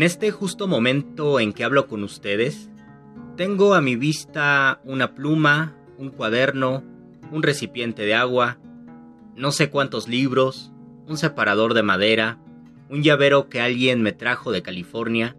[0.00, 2.70] En este justo momento en que hablo con ustedes,
[3.36, 6.82] tengo a mi vista una pluma, un cuaderno,
[7.30, 8.56] un recipiente de agua,
[9.36, 10.72] no sé cuántos libros,
[11.06, 12.38] un separador de madera,
[12.88, 15.36] un llavero que alguien me trajo de California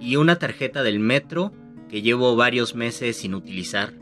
[0.00, 1.52] y una tarjeta del metro
[1.88, 3.92] que llevo varios meses sin utilizar.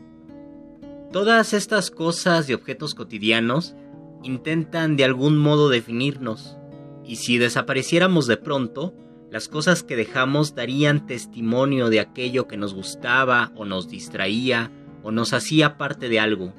[1.11, 3.75] Todas estas cosas y objetos cotidianos
[4.23, 6.57] intentan de algún modo definirnos,
[7.05, 8.95] y si desapareciéramos de pronto,
[9.31, 14.71] las cosas que dejamos darían testimonio de aquello que nos gustaba o nos distraía
[15.03, 16.53] o nos hacía parte de algo.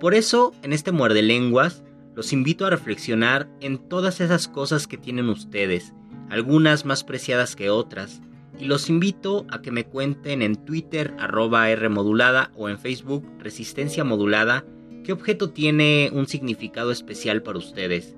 [0.00, 1.82] Por eso, en este muerde lenguas,
[2.14, 5.94] los invito a reflexionar en todas esas cosas que tienen ustedes,
[6.28, 8.20] algunas más preciadas que otras,
[8.58, 13.26] y los invito a que me cuenten en Twitter arroba R modulada o en Facebook
[13.38, 14.64] Resistencia Modulada
[15.02, 18.14] qué objeto tiene un significado especial para ustedes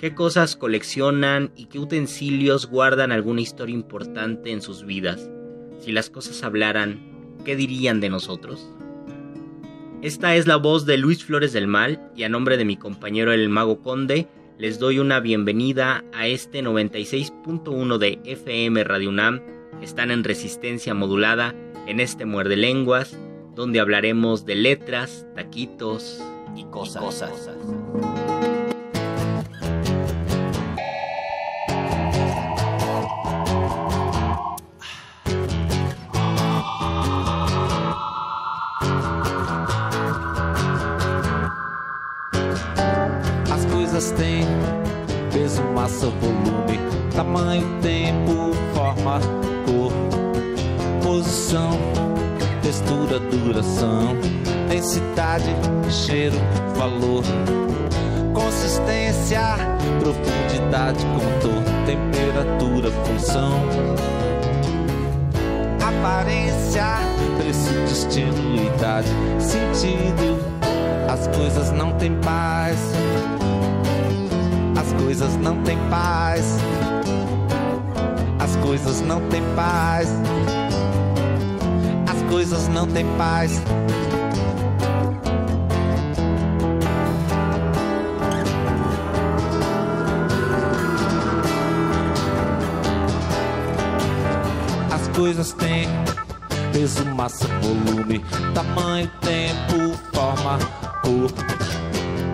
[0.00, 5.28] qué cosas coleccionan y qué utensilios guardan alguna historia importante en sus vidas.
[5.80, 8.66] Si las cosas hablaran, ¿qué dirían de nosotros?
[10.00, 13.30] Esta es la voz de Luis Flores del Mal y a nombre de mi compañero
[13.34, 14.26] el Mago Conde
[14.58, 19.42] les doy una bienvenida a este 96.1 de FM Radio UNAM.
[19.82, 21.54] Están en resistencia modulada
[21.86, 23.18] en este muerde lenguas
[23.54, 26.22] donde hablaremos de letras, taquitos
[26.56, 27.02] y cosas.
[27.02, 28.19] Y cosas.
[44.08, 44.46] Têm
[45.30, 46.80] peso, massa, volume,
[47.14, 49.20] tamanho, tempo, forma,
[49.66, 49.92] cor,
[51.02, 51.78] posição,
[52.62, 54.16] textura, duração,
[54.70, 55.54] densidade,
[55.90, 56.36] cheiro,
[56.76, 57.22] valor,
[58.32, 59.42] consistência,
[60.00, 63.52] profundidade, contorno, temperatura, função,
[65.78, 66.86] aparência,
[67.36, 69.08] preço, destino, idade,
[69.38, 70.40] sentido.
[71.06, 72.78] As coisas não têm paz
[74.80, 76.56] as coisas não têm paz.
[78.38, 80.08] As coisas não têm paz.
[82.08, 83.62] As coisas não têm paz.
[94.90, 95.88] As coisas têm
[96.72, 98.24] peso, massa, volume,
[98.54, 100.58] tamanho, tempo, forma,
[101.02, 101.30] cor,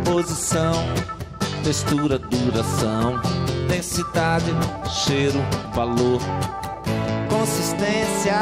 [0.04, 1.15] posição
[1.66, 3.20] textura, duração,
[3.68, 4.52] densidade,
[4.88, 5.40] cheiro,
[5.74, 6.20] valor,
[7.28, 8.36] consistência,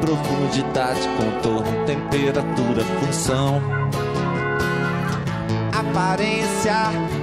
[0.00, 3.60] profundidade, contorno, temperatura, função,
[5.76, 6.76] aparência,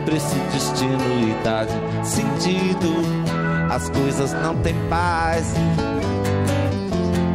[0.03, 1.71] preço, destino, idade,
[2.03, 2.93] sentido.
[3.71, 5.53] As coisas não têm paz.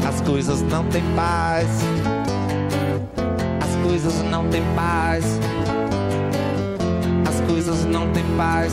[0.07, 1.67] As coisas não têm paz.
[3.63, 5.25] As coisas não têm paz
[7.63, 8.73] coisas não têm paz.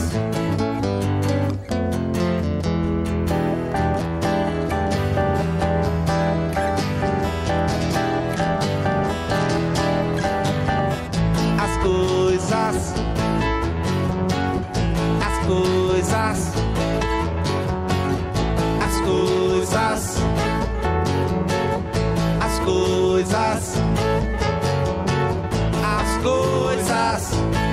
[11.60, 12.94] As coisas,
[15.20, 16.52] as coisas,
[19.04, 20.16] coisas,
[22.40, 23.74] as coisas,
[25.84, 27.67] as coisas,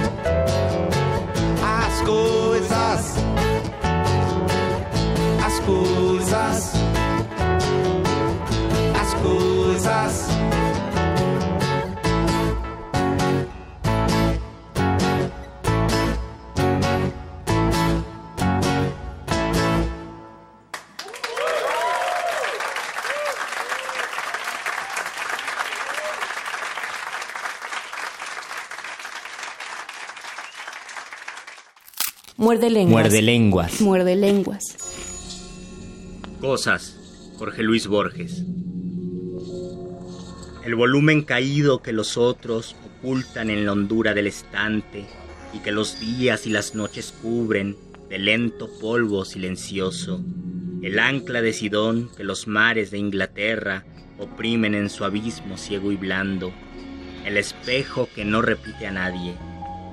[32.55, 33.01] Muerde lenguas.
[33.03, 33.81] Muerde lenguas.
[33.81, 34.63] Muerde lenguas.
[36.39, 36.97] Cosas.
[37.37, 38.45] Jorge Luis Borges.
[40.63, 45.03] El volumen caído que los otros ocultan en la hondura del estante
[45.53, 47.75] y que los días y las noches cubren
[48.07, 50.23] de lento polvo silencioso.
[50.81, 53.83] El ancla de Sidón que los mares de Inglaterra
[54.17, 56.53] oprimen en su abismo ciego y blando.
[57.25, 59.33] El espejo que no repite a nadie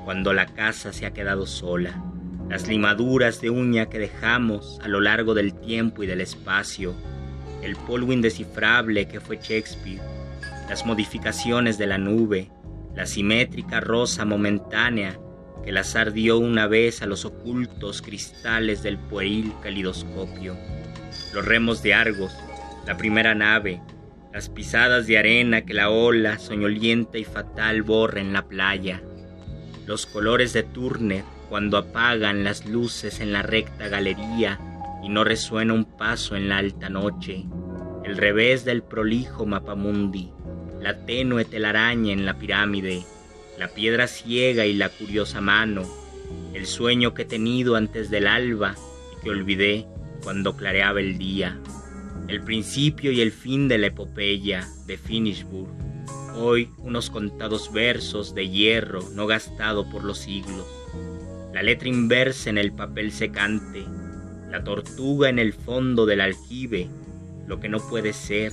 [0.05, 2.12] cuando la casa se ha quedado sola
[2.53, 6.95] las limaduras de uña que dejamos a lo largo del tiempo y del espacio,
[7.63, 10.03] el polvo indescifrable que fue Shakespeare,
[10.69, 12.51] las modificaciones de la nube,
[12.95, 15.19] la simétrica rosa momentánea
[15.65, 20.55] que el azar dio una vez a los ocultos cristales del pueril calidoscopio,
[21.33, 22.37] los remos de Argos,
[22.87, 23.81] la primera nave,
[24.31, 29.01] las pisadas de arena que la ola soñolienta y fatal borra en la playa,
[29.87, 34.59] los colores de Turner, cuando apagan las luces en la recta galería
[35.03, 37.45] y no resuena un paso en la alta noche,
[38.07, 40.31] el revés del prolijo mapamundi,
[40.81, 43.03] la tenue telaraña en la pirámide,
[43.59, 45.83] la piedra ciega y la curiosa mano,
[46.55, 48.75] el sueño que he tenido antes del alba
[49.15, 49.87] y que olvidé
[50.23, 51.61] cuando clareaba el día,
[52.29, 55.69] el principio y el fin de la epopeya de Finishburg,
[56.35, 60.82] hoy unos contados versos de hierro no gastado por los siglos
[61.53, 63.85] la letra inversa en el papel secante,
[64.51, 66.89] la tortuga en el fondo del aljibe,
[67.47, 68.53] lo que no puede ser,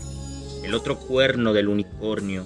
[0.63, 2.46] el otro cuerno del unicornio,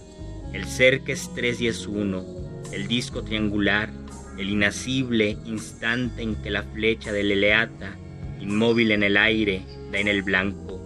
[0.53, 2.23] el ser que es tres y es uno,
[2.71, 3.89] el disco triangular,
[4.37, 7.95] el inacible instante en que la flecha del eleata,
[8.39, 10.79] inmóvil en el aire, da en el blanco,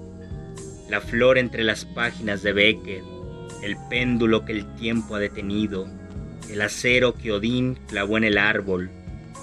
[0.89, 3.03] la flor entre las páginas de Becker,
[3.63, 5.87] el péndulo que el tiempo ha detenido,
[6.49, 8.89] el acero que Odín clavó en el árbol,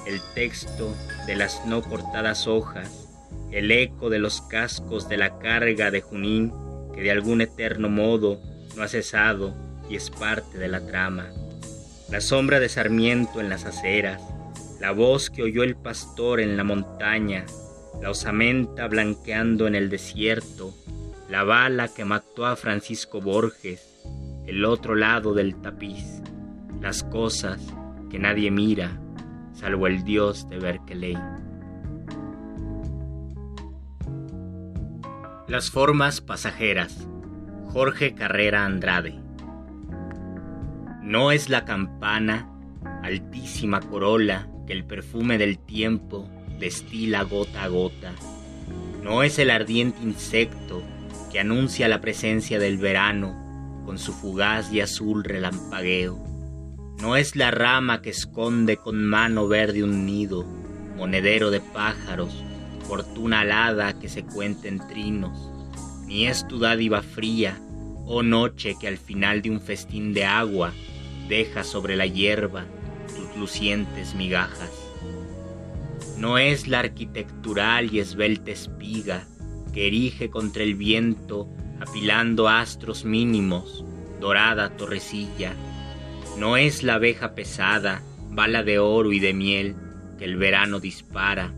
[0.06, 0.95] el texto
[1.27, 3.09] de las no cortadas hojas,
[3.51, 6.53] el eco de los cascos de la carga de Junín
[6.95, 8.41] que de algún eterno modo
[8.77, 9.55] no ha cesado
[9.89, 11.29] y es parte de la trama.
[12.11, 14.23] La sombra de Sarmiento en las aceras,
[14.81, 17.47] la voz que oyó el pastor en la montaña,
[18.01, 20.75] la osamenta blanqueando en el desierto,
[21.29, 23.89] la bala que mató a Francisco Borges,
[24.47, 26.05] el otro lado del tapiz,
[26.81, 27.61] las cosas
[28.11, 29.01] que nadie mira,
[29.55, 31.19] salvo el dios de Berkeley.
[35.49, 37.06] Las formas pasajeras.
[37.73, 39.19] Jorge Carrera Andrade.
[41.03, 42.49] No es la campana,
[43.03, 46.29] altísima corola que el perfume del tiempo
[46.59, 48.12] destila gota a gota.
[49.03, 50.82] No es el ardiente insecto
[51.31, 56.33] que anuncia la presencia del verano con su fugaz y azul relampagueo
[57.01, 60.44] no es la rama que esconde con mano verde un nido,
[60.96, 62.43] monedero de pájaros,
[62.86, 65.51] fortuna alada que se cuenta en trinos,
[66.06, 67.60] ni es tu dádiva fría,
[68.06, 70.72] oh noche que al final de un festín de agua
[71.29, 72.65] deja sobre la hierba
[73.15, 74.70] tus lucientes migajas.
[76.19, 79.27] No es la arquitectural y esbelta espiga
[79.72, 81.48] que erige contra el viento
[81.81, 83.84] apilando astros mínimos,
[84.20, 85.55] dorada torrecilla,
[86.38, 89.76] no es la abeja pesada, bala de oro y de miel
[90.19, 91.53] que el verano dispara.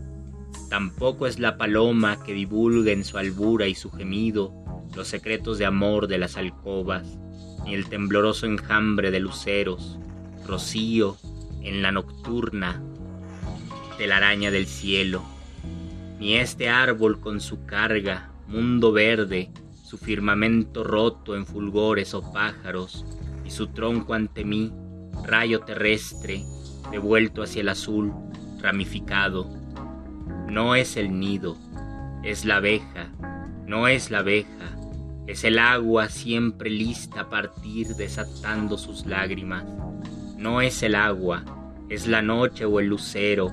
[0.69, 4.53] Tampoco es la paloma que divulga en su albura y su gemido
[4.95, 7.17] los secretos de amor de las alcobas,
[7.65, 9.97] ni el tembloroso enjambre de luceros,
[10.45, 11.17] rocío
[11.61, 12.81] en la nocturna
[13.97, 15.23] telaraña del cielo,
[16.19, 19.49] ni este árbol con su carga, mundo verde,
[19.83, 23.05] su firmamento roto en fulgores o pájaros,
[23.47, 24.73] y su tronco ante mí,
[25.23, 26.43] rayo terrestre,
[26.91, 28.11] devuelto hacia el azul,
[28.59, 29.49] ramificado.
[30.49, 31.57] No es el nido,
[32.23, 33.09] es la abeja,
[33.65, 34.77] no es la abeja,
[35.27, 39.63] es el agua siempre lista a partir desatando sus lágrimas.
[40.35, 41.45] No es el agua,
[41.87, 43.49] es la noche o el lucero,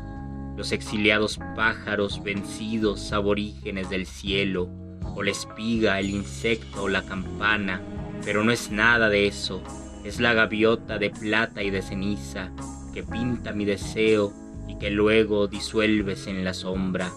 [0.56, 4.68] los exiliados pájaros vencidos aborígenes del cielo,
[5.14, 7.80] o la espiga, el insecto o la campana,
[8.24, 9.62] pero no es nada de eso,
[10.04, 12.50] es la gaviota de plata y de ceniza
[12.92, 14.32] que pinta mi deseo
[14.68, 17.10] y que luego disuelves en la sombra,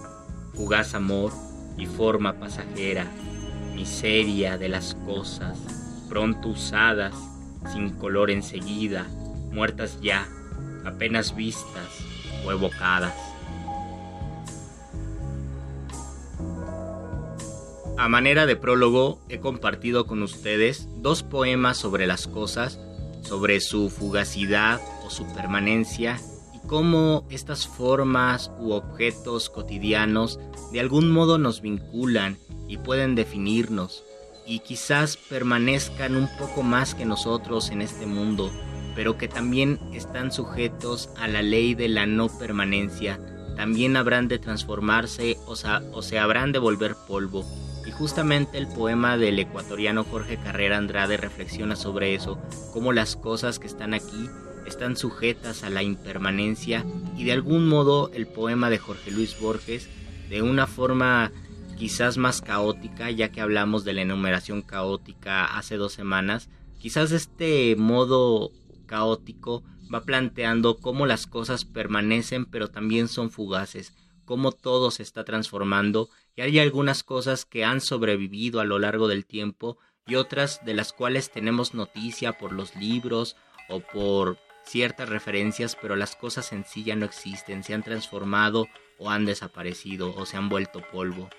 [0.54, 1.32] fugaz amor
[1.78, 3.06] y forma pasajera,
[3.76, 5.60] miseria de las cosas,
[6.10, 7.14] pronto usadas,
[7.72, 9.06] sin color enseguida,
[9.52, 10.28] muertas ya,
[10.86, 12.04] apenas vistas
[12.46, 13.27] o evocadas.
[17.98, 22.80] A manera de prólogo, he compartido con ustedes dos poemas sobre las cosas,
[23.24, 26.20] sobre su fugacidad o su permanencia
[26.54, 30.40] y cómo estas formas u objetos cotidianos
[30.72, 32.38] de algún modo nos vinculan
[32.68, 34.04] y pueden definirnos
[34.46, 38.52] y quizás permanezcan un poco más que nosotros en este mundo,
[38.96, 43.20] pero que también están sujetos a la ley de la no permanencia,
[43.56, 45.56] también habrán de transformarse o,
[46.04, 47.44] se habrán de volver polvo
[47.98, 52.40] justamente el poema del ecuatoriano Jorge Carrera Andrade reflexiona sobre eso,
[52.72, 54.30] cómo las cosas que están aquí
[54.68, 56.86] están sujetas a la impermanencia
[57.18, 59.90] y de algún modo el poema de Jorge Luis Borges,
[60.30, 61.32] de una forma
[61.78, 66.50] quizás más caótica, ya que hablamos de la enumeración caótica hace dos semanas,
[66.80, 68.52] quizás este modo
[68.86, 69.64] caótico
[69.94, 73.94] va planteando cómo las cosas permanecen pero también son fugaces,
[74.26, 79.08] cómo todo se está transformando y hay algunas cosas que han sobrevivido a lo largo
[79.08, 83.36] del tiempo y otras de las cuales tenemos noticia por los libros
[83.70, 88.68] o por ciertas referencias, pero las cosas en sí ya no existen, se han transformado
[89.00, 91.30] o han desaparecido o se han vuelto polvo.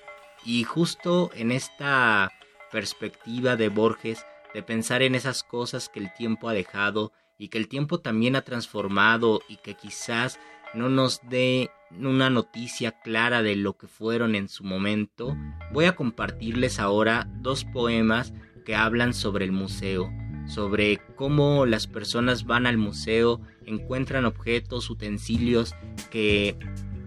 [0.45, 2.33] Y justo en esta
[2.73, 7.59] perspectiva de Borges, de pensar en esas cosas que el tiempo ha dejado y que
[7.59, 10.41] el tiempo también ha transformado y que quizás
[10.75, 15.37] no nos dé una noticia clara de lo que fueron en su momento,
[15.73, 18.33] voy a compartirles ahora dos poemas
[18.65, 20.13] que hablan sobre el museo,
[20.47, 25.75] sobre cómo las personas van al museo, encuentran objetos, utensilios
[26.11, 26.57] que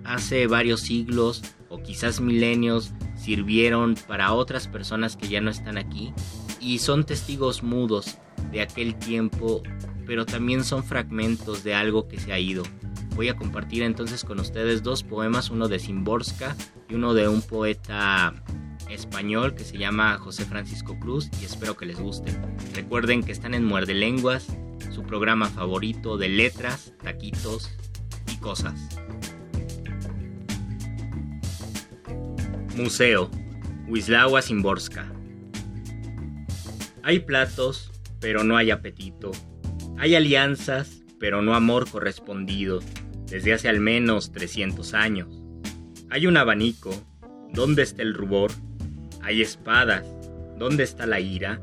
[0.04, 6.14] hace varios siglos o quizás milenios sirvieron para otras personas que ya no están aquí
[6.60, 8.18] y son testigos mudos
[8.52, 9.64] de aquel tiempo,
[10.06, 12.64] pero también son fragmentos de algo que se ha ido.
[13.16, 16.56] Voy a compartir entonces con ustedes dos poemas, uno de Simborska
[16.90, 18.34] y uno de un poeta
[18.90, 22.32] español que se llama José Francisco Cruz y espero que les guste.
[22.74, 24.48] Recuerden que están en Muerde Lenguas,
[24.92, 27.70] su programa favorito de letras, taquitos
[28.32, 28.80] y cosas.
[32.76, 33.30] Museo,
[33.88, 35.12] Wislawa Simborska.
[37.04, 39.32] Hay platos, pero no hay apetito.
[39.98, 42.80] Hay alianzas, pero no amor correspondido
[43.32, 45.30] desde hace al menos 300 años.
[46.10, 46.92] Hay un abanico,
[47.54, 48.52] ¿dónde está el rubor?
[49.24, 50.06] Hay espadas,
[50.60, 51.62] ¿dónde está la ira?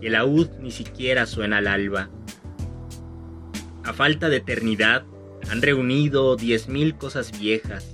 [0.00, 2.08] El laúd ni siquiera suena al alba.
[3.84, 5.04] A falta de eternidad,
[5.50, 7.92] han reunido diez mil cosas viejas.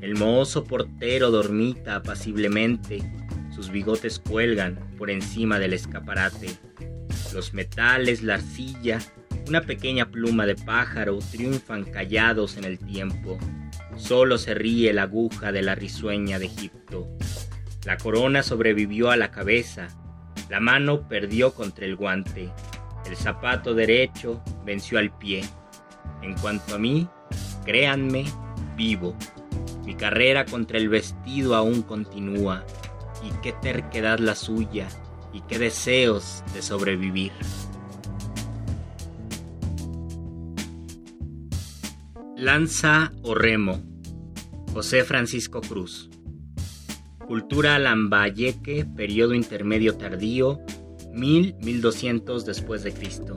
[0.00, 3.00] El mozo portero dormita apaciblemente,
[3.54, 6.48] sus bigotes cuelgan por encima del escaparate.
[7.32, 8.98] Los metales, la arcilla,
[9.48, 13.38] una pequeña pluma de pájaro triunfan callados en el tiempo.
[13.96, 17.08] Solo se ríe la aguja de la risueña de Egipto.
[17.84, 19.88] La corona sobrevivió a la cabeza,
[20.50, 22.50] la mano perdió contra el guante,
[23.06, 25.44] el zapato derecho venció al pie.
[26.22, 27.08] En cuanto a mí,
[27.64, 28.24] créanme,
[28.76, 29.16] vivo.
[29.84, 32.64] Mi carrera contra el vestido aún continúa,
[33.22, 34.88] y qué terquedad la suya,
[35.32, 37.32] y qué deseos de sobrevivir.
[42.38, 43.82] Lanza o remo.
[44.74, 46.10] José Francisco Cruz.
[47.26, 50.60] Cultura Lambayeque, periodo intermedio tardío,
[51.14, 53.34] 1000-1200 después de Cristo.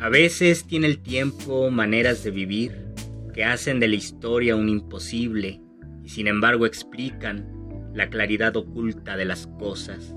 [0.00, 2.92] A veces tiene el tiempo maneras de vivir
[3.32, 5.62] que hacen de la historia un imposible
[6.04, 10.14] y sin embargo explican la claridad oculta de las cosas.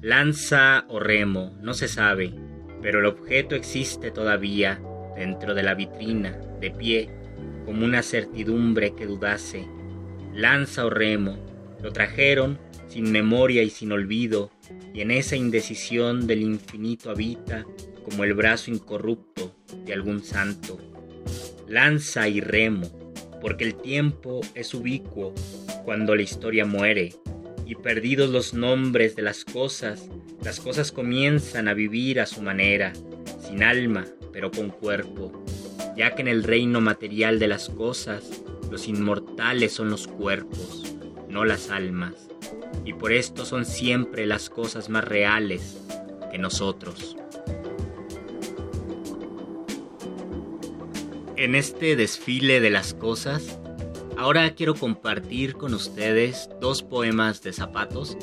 [0.00, 2.34] Lanza o remo, no se sabe,
[2.80, 4.80] pero el objeto existe todavía
[5.18, 7.10] dentro de la vitrina, de pie,
[7.64, 9.66] como una certidumbre que dudase.
[10.32, 11.36] Lanza o remo,
[11.82, 14.50] lo trajeron sin memoria y sin olvido,
[14.94, 17.66] y en esa indecisión del infinito habita
[18.04, 20.78] como el brazo incorrupto de algún santo.
[21.68, 22.88] Lanza y remo,
[23.40, 25.34] porque el tiempo es ubicuo
[25.84, 27.12] cuando la historia muere,
[27.66, 30.08] y perdidos los nombres de las cosas,
[30.42, 32.92] las cosas comienzan a vivir a su manera,
[33.46, 34.06] sin alma,
[34.38, 35.32] pero con cuerpo,
[35.96, 38.22] ya que en el reino material de las cosas,
[38.70, 40.94] los inmortales son los cuerpos,
[41.28, 42.14] no las almas,
[42.84, 45.80] y por esto son siempre las cosas más reales
[46.30, 47.16] que nosotros.
[51.34, 53.58] En este desfile de las cosas,
[54.18, 58.18] ahora quiero compartir con ustedes dos poemas de zapatos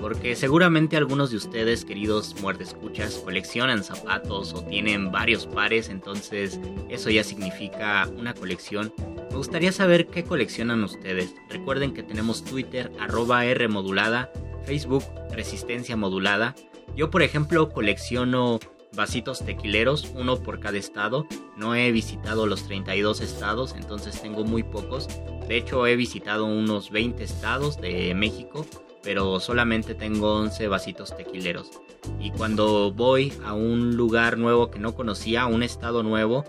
[0.00, 7.10] porque seguramente algunos de ustedes, queridos muerdescuchas, coleccionan zapatos o tienen varios pares, entonces eso
[7.10, 8.92] ya significa una colección.
[9.30, 11.34] Me gustaría saber qué coleccionan ustedes.
[11.48, 14.30] Recuerden que tenemos Twitter, arroba R modulada,
[14.64, 16.54] Facebook, Resistencia modulada.
[16.96, 18.60] Yo, por ejemplo, colecciono
[18.92, 21.26] vasitos tequileros, uno por cada estado.
[21.56, 25.08] No he visitado los 32 estados, entonces tengo muy pocos.
[25.48, 28.66] De hecho, he visitado unos 20 estados de México
[29.02, 31.70] pero solamente tengo 11 vasitos tequileros.
[32.20, 36.44] Y cuando voy a un lugar nuevo que no conocía, a un estado nuevo,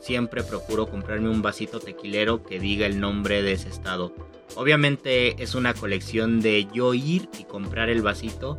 [0.00, 4.14] siempre procuro comprarme un vasito tequilero que diga el nombre de ese estado.
[4.54, 8.56] Obviamente es una colección de yo ir y comprar el vasito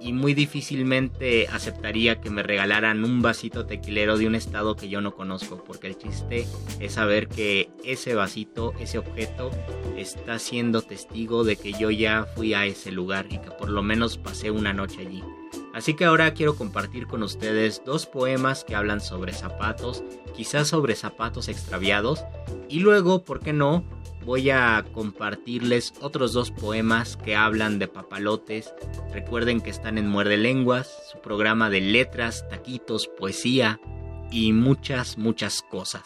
[0.00, 5.00] y muy difícilmente aceptaría que me regalaran un vasito tequilero de un estado que yo
[5.00, 6.46] no conozco, porque el chiste
[6.80, 9.50] es saber que ese vasito, ese objeto,
[9.96, 13.82] está siendo testigo de que yo ya fui a ese lugar y que por lo
[13.82, 15.22] menos pasé una noche allí.
[15.74, 20.02] Así que ahora quiero compartir con ustedes dos poemas que hablan sobre zapatos,
[20.36, 22.24] quizás sobre zapatos extraviados,
[22.68, 23.84] y luego, ¿por qué no?,
[24.28, 28.74] voy a compartirles otros dos poemas que hablan de papalotes.
[29.10, 33.80] Recuerden que están en Muerde Lenguas, su programa de letras, taquitos, poesía
[34.30, 36.02] y muchas, muchas cosas.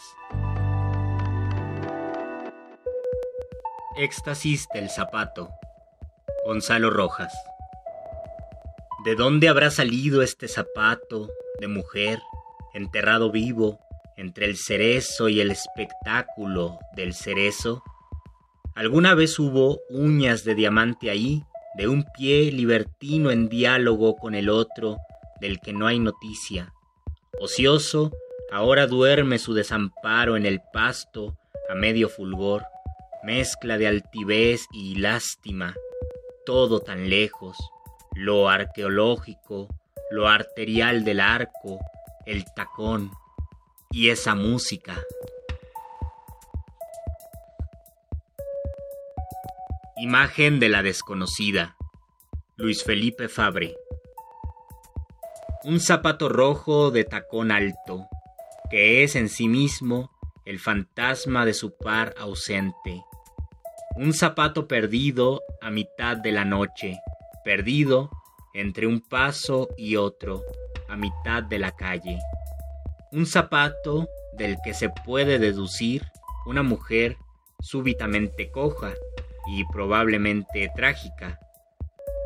[3.97, 5.49] Éxtasis del zapato.
[6.45, 7.33] Gonzalo Rojas.
[9.03, 11.27] ¿De dónde habrá salido este zapato
[11.59, 12.21] de mujer,
[12.73, 13.81] enterrado vivo,
[14.15, 17.83] entre el cerezo y el espectáculo del cerezo?
[18.75, 21.43] Alguna vez hubo uñas de diamante ahí,
[21.77, 24.97] de un pie libertino en diálogo con el otro,
[25.39, 26.73] del que no hay noticia.
[27.39, 28.11] Ocioso,
[28.51, 31.37] ahora duerme su desamparo en el pasto,
[31.69, 32.63] a medio fulgor,
[33.23, 35.75] mezcla de altivez y lástima,
[36.45, 37.57] todo tan lejos,
[38.15, 39.67] lo arqueológico,
[40.09, 41.79] lo arterial del arco,
[42.25, 43.11] el tacón
[43.91, 44.95] y esa música.
[50.03, 51.77] Imagen de la desconocida.
[52.57, 53.77] Luis Felipe Fabre.
[55.63, 58.09] Un zapato rojo de tacón alto,
[58.69, 60.11] que es en sí mismo
[60.43, 63.01] el fantasma de su par ausente.
[63.95, 66.99] Un zapato perdido a mitad de la noche,
[67.45, 68.09] perdido
[68.53, 70.43] entre un paso y otro,
[70.89, 72.19] a mitad de la calle.
[73.13, 76.03] Un zapato del que se puede deducir
[76.45, 77.15] una mujer
[77.61, 78.93] súbitamente coja
[79.47, 81.39] y probablemente trágica.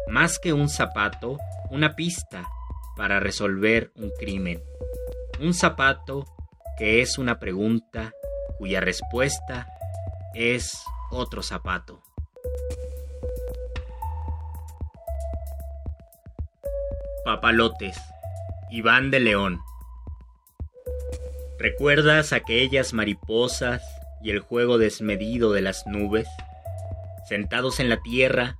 [0.07, 1.37] Más que un zapato,
[1.69, 2.47] una pista
[2.95, 4.61] para resolver un crimen.
[5.39, 6.25] Un zapato
[6.77, 8.13] que es una pregunta
[8.57, 9.67] cuya respuesta
[10.33, 12.01] es otro zapato.
[17.25, 17.97] Papalotes.
[18.69, 19.59] Iván de León.
[21.59, 23.81] ¿Recuerdas aquellas mariposas
[24.21, 26.27] y el juego desmedido de las nubes?
[27.27, 28.57] Sentados en la tierra,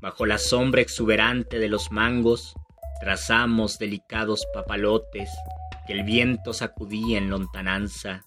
[0.00, 2.54] bajo la sombra exuberante de los mangos,
[3.00, 5.30] trazamos delicados papalotes
[5.86, 8.24] que el viento sacudía en lontananza.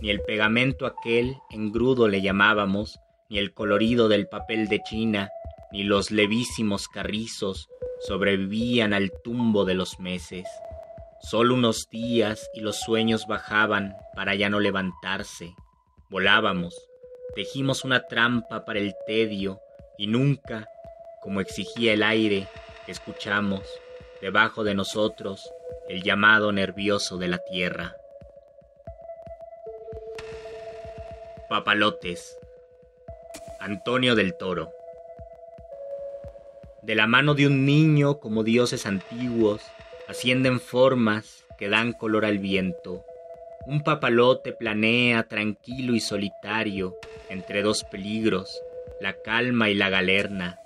[0.00, 5.28] Ni el pegamento aquel engrudo le llamábamos, ni el colorido del papel de China,
[5.72, 7.68] ni los levísimos carrizos
[8.00, 10.46] sobrevivían al tumbo de los meses.
[11.20, 15.54] Solo unos días y los sueños bajaban para ya no levantarse.
[16.08, 16.85] Volábamos,
[17.36, 19.60] Tejimos una trampa para el tedio
[19.98, 20.70] y nunca,
[21.20, 22.48] como exigía el aire,
[22.86, 23.60] escuchamos,
[24.22, 25.52] debajo de nosotros,
[25.86, 27.94] el llamado nervioso de la tierra.
[31.50, 32.38] Papalotes.
[33.60, 34.70] Antonio del Toro.
[36.80, 39.60] De la mano de un niño como dioses antiguos,
[40.08, 43.04] ascienden formas que dan color al viento
[43.66, 46.96] un papalote planea tranquilo y solitario
[47.28, 48.62] entre dos peligros,
[49.00, 50.58] la calma y la galerna.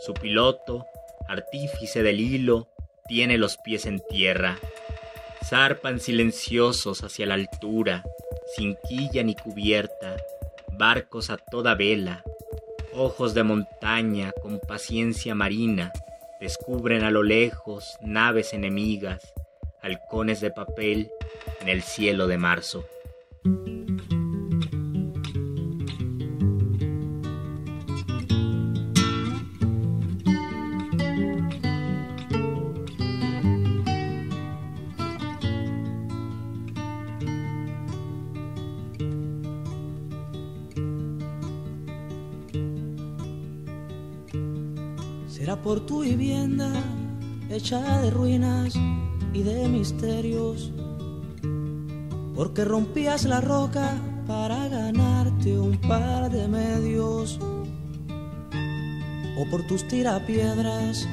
[0.00, 0.86] Su piloto,
[1.28, 2.68] artífice del hilo,
[3.06, 4.58] tiene los pies en tierra.
[5.44, 8.04] Zarpan silenciosos hacia la altura,
[8.56, 10.16] sin quilla ni cubierta,
[10.72, 12.24] barcos a toda vela,
[12.92, 15.92] ojos de montaña con paciencia marina,
[16.40, 19.32] descubren a lo lejos naves enemigas,
[19.82, 21.10] halcones de papel
[21.60, 22.84] en el cielo de marzo.
[45.28, 46.72] Será por tu vivienda
[47.48, 48.74] hecha de ruinas
[49.32, 50.72] y de misterios,
[52.34, 57.38] porque rompías la roca para ganarte un par de medios,
[59.36, 61.08] o por tus tirapiedras,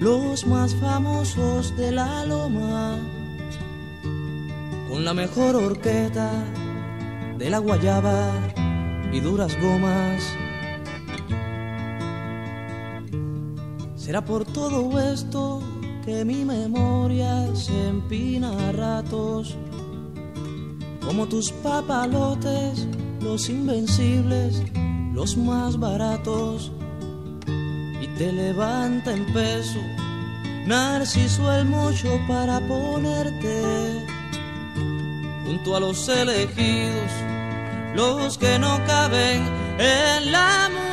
[0.00, 2.98] los más famosos de la loma,
[4.88, 6.30] con la mejor horqueta
[7.38, 8.32] de la guayaba
[9.12, 10.22] y duras gomas.
[13.96, 15.62] Será por todo esto
[16.08, 19.54] que mi memoria se empina a ratos,
[21.04, 22.86] como tus papalotes,
[23.20, 24.62] los invencibles,
[25.12, 26.72] los más baratos,
[28.00, 29.80] y te levanta en peso,
[30.66, 34.06] narciso el mucho para ponerte
[35.44, 37.12] junto a los elegidos,
[37.94, 39.42] los que no caben
[39.78, 40.87] en la.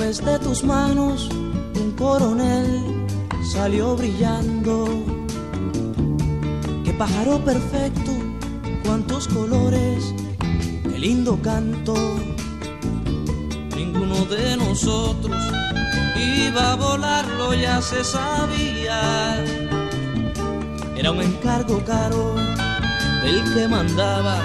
[0.00, 1.28] De tus manos
[1.78, 3.06] un coronel
[3.44, 5.04] salió brillando.
[6.82, 8.10] Qué pájaro perfecto,
[8.82, 10.14] cuántos colores,
[10.84, 11.94] qué lindo canto.
[13.76, 15.36] Ninguno de nosotros
[16.16, 19.44] iba a volarlo, ya se sabía.
[20.96, 22.36] Era un encargo caro
[23.22, 24.38] del que mandaba,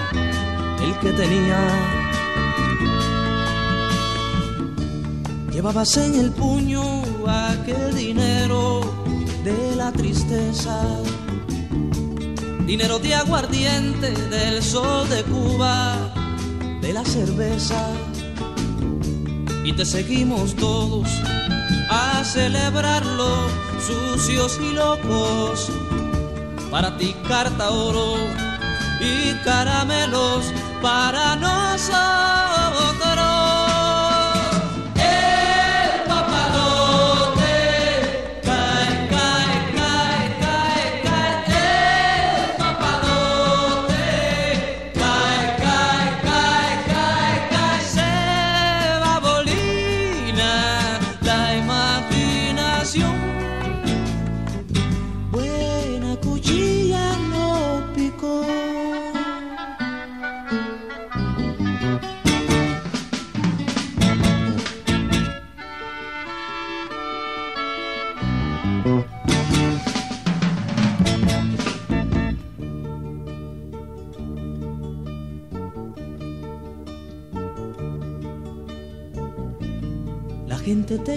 [0.83, 2.04] el que tenía
[5.55, 6.83] Llevabas en el puño
[7.25, 8.81] aquel dinero
[9.45, 10.81] de la tristeza,
[12.67, 16.13] dinero de aguardiente del sol de Cuba,
[16.81, 17.87] de la cerveza.
[19.63, 21.07] Y te seguimos todos
[21.89, 23.47] a celebrarlo,
[23.79, 25.71] sucios y locos.
[26.69, 28.17] Para ti carta oro
[28.99, 32.64] y caramelos para nosotros.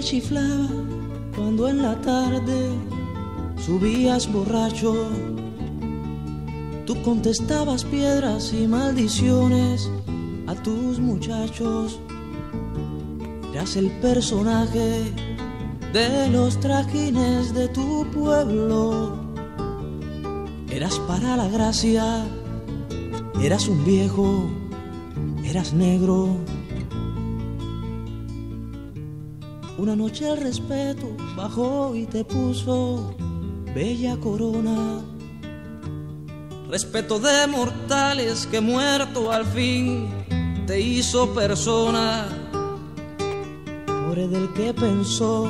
[0.01, 0.67] Chiflaba
[1.35, 2.69] cuando en la tarde
[3.57, 4.93] subías borracho.
[6.85, 9.89] Tú contestabas piedras y maldiciones
[10.47, 11.99] a tus muchachos.
[13.53, 15.11] Eras el personaje
[15.93, 19.17] de los trajines de tu pueblo.
[20.69, 22.25] Eras para la gracia,
[23.41, 24.49] eras un viejo,
[25.43, 26.37] eras negro
[29.79, 33.15] Una noche el respeto bajó y te puso
[33.73, 35.01] bella corona.
[36.69, 40.09] Respeto de mortales que muerto al fin
[40.67, 42.27] te hizo persona.
[43.85, 45.49] Pobre del que pensó,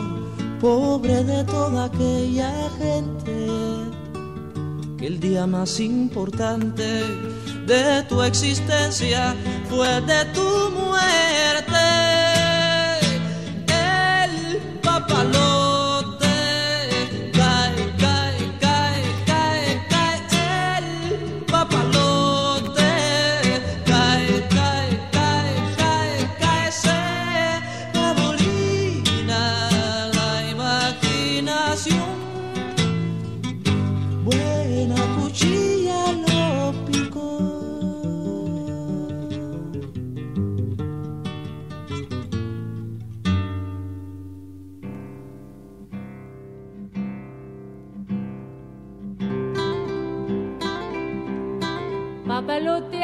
[0.62, 3.48] pobre de toda aquella gente,
[5.00, 7.02] que el día más importante
[7.65, 9.36] de tu existencia
[9.72, 11.79] fue de tu muerte.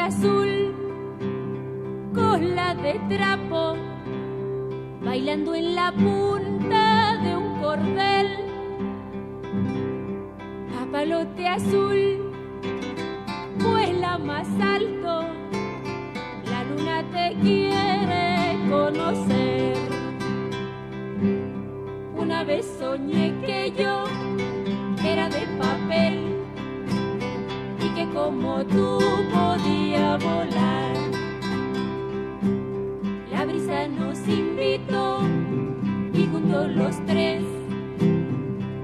[0.06, 0.72] Azul,
[2.13, 3.76] cola de trapo,
[5.04, 8.28] bailando en la punta de un cordel.
[10.76, 12.00] Papalote azul,
[13.58, 15.26] vuela más alto,
[16.52, 19.74] la luna te quiere conocer.
[22.15, 24.04] Una vez soñé que yo
[25.04, 26.36] era de papel
[27.80, 29.00] y que como tú
[29.34, 29.64] podía
[33.32, 35.22] La brisa nos invitó
[36.14, 37.44] y juntos los tres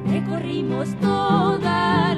[0.07, 2.10] recorrimos toda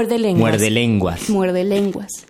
[0.00, 0.40] Muerde lenguas.
[0.40, 1.28] Muerde lenguas.
[1.28, 2.26] Muerde lenguas.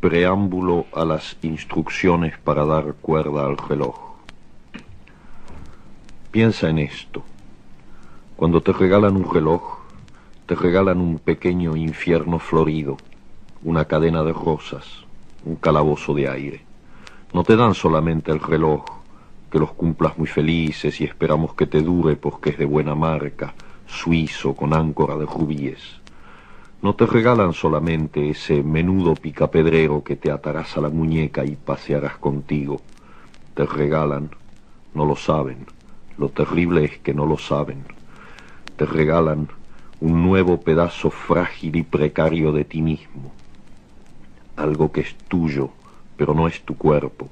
[0.00, 3.96] Preámbulo a las instrucciones para dar cuerda al reloj.
[6.30, 7.24] Piensa en esto.
[8.36, 9.78] Cuando te regalan un reloj,
[10.44, 12.98] te regalan un pequeño infierno florido,
[13.62, 14.84] una cadena de rosas,
[15.46, 16.60] un calabozo de aire.
[17.32, 18.84] No te dan solamente el reloj,
[19.50, 23.54] que los cumplas muy felices y esperamos que te dure porque es de buena marca,
[23.86, 26.04] suizo con áncora de rubíes.
[26.86, 32.16] No te regalan solamente ese menudo picapedrero que te atarás a la muñeca y pasearás
[32.18, 32.80] contigo.
[33.56, 34.30] Te regalan,
[34.94, 35.66] no lo saben,
[36.16, 37.82] lo terrible es que no lo saben.
[38.76, 39.48] Te regalan
[40.00, 43.32] un nuevo pedazo frágil y precario de ti mismo.
[44.54, 45.70] Algo que es tuyo,
[46.16, 47.26] pero no es tu cuerpo,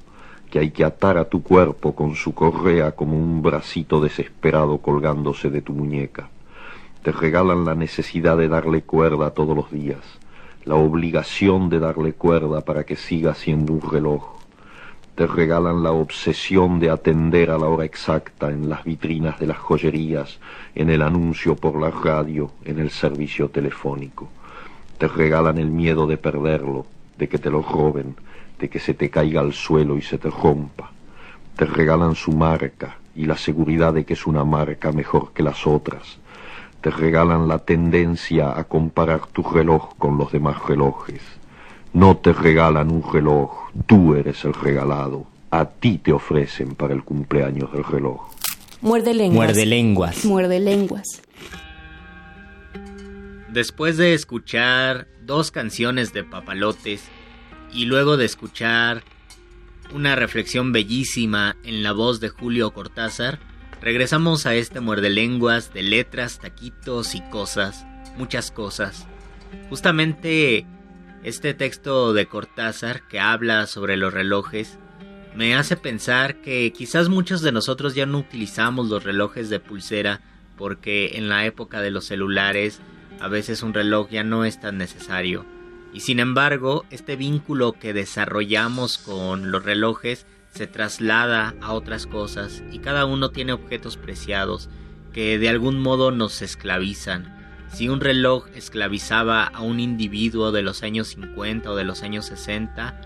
[0.50, 5.48] que hay que atar a tu cuerpo con su correa como un bracito desesperado colgándose
[5.48, 6.33] de tu muñeca
[7.04, 10.00] te regalan la necesidad de darle cuerda todos los días,
[10.64, 14.38] la obligación de darle cuerda para que siga siendo un reloj.
[15.14, 19.58] Te regalan la obsesión de atender a la hora exacta en las vitrinas de las
[19.58, 20.38] joyerías,
[20.74, 24.30] en el anuncio por la radio, en el servicio telefónico.
[24.96, 26.86] Te regalan el miedo de perderlo,
[27.18, 28.16] de que te lo roben,
[28.58, 30.90] de que se te caiga al suelo y se te rompa.
[31.54, 35.66] Te regalan su marca y la seguridad de que es una marca mejor que las
[35.66, 36.23] otras
[36.84, 41.22] te regalan la tendencia a comparar tu reloj con los demás relojes.
[41.94, 45.24] No te regalan un reloj, tú eres el regalado.
[45.50, 48.28] A ti te ofrecen para el cumpleaños del reloj.
[48.82, 49.46] Muerde lenguas.
[49.46, 50.24] Muerde lenguas.
[50.26, 51.22] Muerde lenguas.
[53.48, 57.02] Después de escuchar dos canciones de papalotes
[57.72, 59.04] y luego de escuchar
[59.94, 63.38] una reflexión bellísima en la voz de Julio Cortázar,
[63.84, 67.84] regresamos a este muerde lenguas de letras, taquitos y cosas,
[68.16, 69.06] muchas cosas.
[69.68, 70.66] Justamente
[71.22, 74.78] este texto de Cortázar que habla sobre los relojes
[75.36, 80.22] me hace pensar que quizás muchos de nosotros ya no utilizamos los relojes de pulsera
[80.56, 82.80] porque en la época de los celulares
[83.20, 85.44] a veces un reloj ya no es tan necesario.
[85.92, 92.62] Y sin embargo, este vínculo que desarrollamos con los relojes se traslada a otras cosas
[92.70, 94.70] y cada uno tiene objetos preciados
[95.12, 97.34] que de algún modo nos esclavizan.
[97.72, 102.26] Si un reloj esclavizaba a un individuo de los años 50 o de los años
[102.26, 103.00] 60,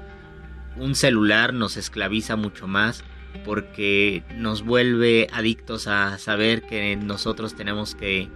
[0.76, 3.02] un celular nos esclaviza mucho más
[3.44, 8.28] porque nos vuelve adictos a saber que nosotros tenemos que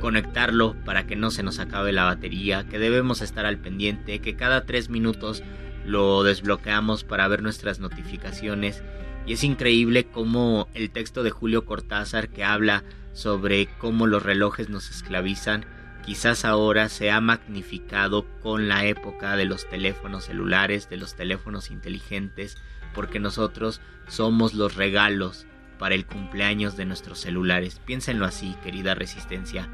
[0.00, 4.36] conectarlo para que no se nos acabe la batería, que debemos estar al pendiente, que
[4.36, 5.42] cada tres minutos
[5.84, 8.82] lo desbloqueamos para ver nuestras notificaciones
[9.26, 14.68] y es increíble cómo el texto de Julio Cortázar que habla sobre cómo los relojes
[14.68, 15.64] nos esclavizan,
[16.04, 21.70] quizás ahora se ha magnificado con la época de los teléfonos celulares, de los teléfonos
[21.70, 22.56] inteligentes,
[22.94, 25.46] porque nosotros somos los regalos
[25.78, 27.80] para el cumpleaños de nuestros celulares.
[27.84, 29.68] Piénsenlo así, querida resistencia.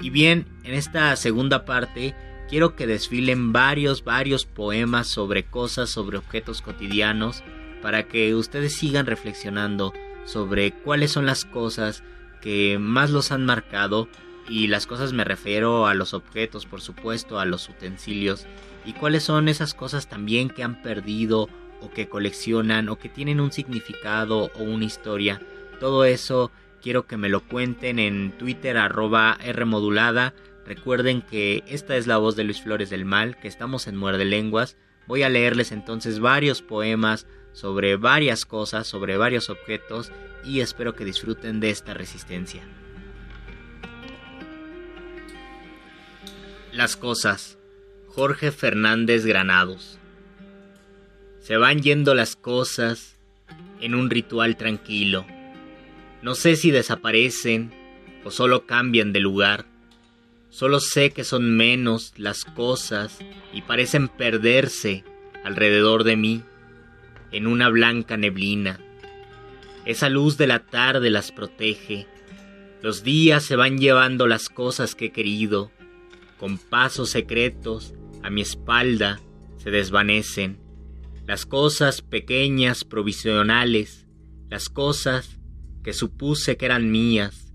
[0.00, 2.14] Y bien, en esta segunda parte
[2.48, 7.42] quiero que desfilen varios, varios poemas sobre cosas, sobre objetos cotidianos,
[7.82, 9.92] para que ustedes sigan reflexionando
[10.24, 12.02] sobre cuáles son las cosas
[12.40, 14.08] que más los han marcado
[14.48, 18.46] y las cosas me refiero a los objetos, por supuesto, a los utensilios
[18.84, 21.48] y cuáles son esas cosas también que han perdido
[21.80, 25.40] o que coleccionan o que tienen un significado o una historia.
[25.80, 26.50] Todo eso
[26.82, 30.34] quiero que me lo cuenten en Twitter arroba Rmodulada.
[30.66, 34.24] Recuerden que esta es la voz de Luis Flores del Mal, que estamos en Muerde
[34.24, 34.76] Lenguas.
[35.06, 40.10] Voy a leerles entonces varios poemas sobre varias cosas, sobre varios objetos
[40.44, 42.62] y espero que disfruten de esta resistencia.
[46.72, 47.58] Las cosas.
[48.08, 49.98] Jorge Fernández Granados.
[51.40, 53.16] Se van yendo las cosas
[53.80, 55.26] en un ritual tranquilo.
[56.22, 57.72] No sé si desaparecen
[58.24, 59.75] o solo cambian de lugar.
[60.56, 63.18] Solo sé que son menos las cosas
[63.52, 65.04] y parecen perderse
[65.44, 66.44] alrededor de mí
[67.30, 68.80] en una blanca neblina.
[69.84, 72.06] Esa luz de la tarde las protege.
[72.80, 75.70] Los días se van llevando las cosas que he querido.
[76.38, 77.92] Con pasos secretos
[78.22, 79.20] a mi espalda
[79.58, 80.58] se desvanecen
[81.26, 84.06] las cosas pequeñas provisionales,
[84.48, 85.38] las cosas
[85.84, 87.45] que supuse que eran mías,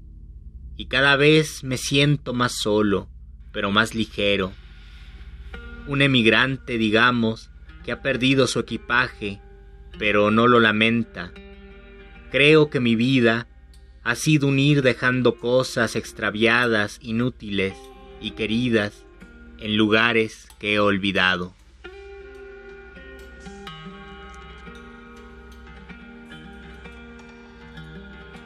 [0.82, 3.08] y cada vez me siento más solo,
[3.52, 4.52] pero más ligero.
[5.86, 7.52] Un emigrante, digamos,
[7.86, 9.40] que ha perdido su equipaje,
[10.00, 11.34] pero no lo lamenta.
[12.32, 13.48] Creo que mi vida
[14.02, 17.76] ha sido un ir dejando cosas extraviadas, inútiles
[18.20, 19.06] y queridas
[19.60, 21.54] en lugares que he olvidado.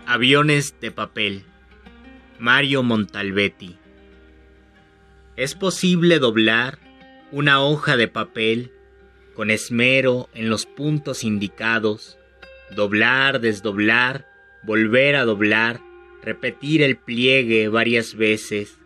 [0.06, 1.46] Aviones de papel.
[2.40, 3.78] Mario Montalbetti.
[5.38, 6.80] Es posible doblar
[7.32, 8.72] una hoja de papel
[9.34, 12.18] con esmero en los puntos indicados,
[12.76, 14.28] doblar, desdoblar,
[14.64, 15.80] volver a doblar,
[16.24, 18.78] repetir el pliegue varias veces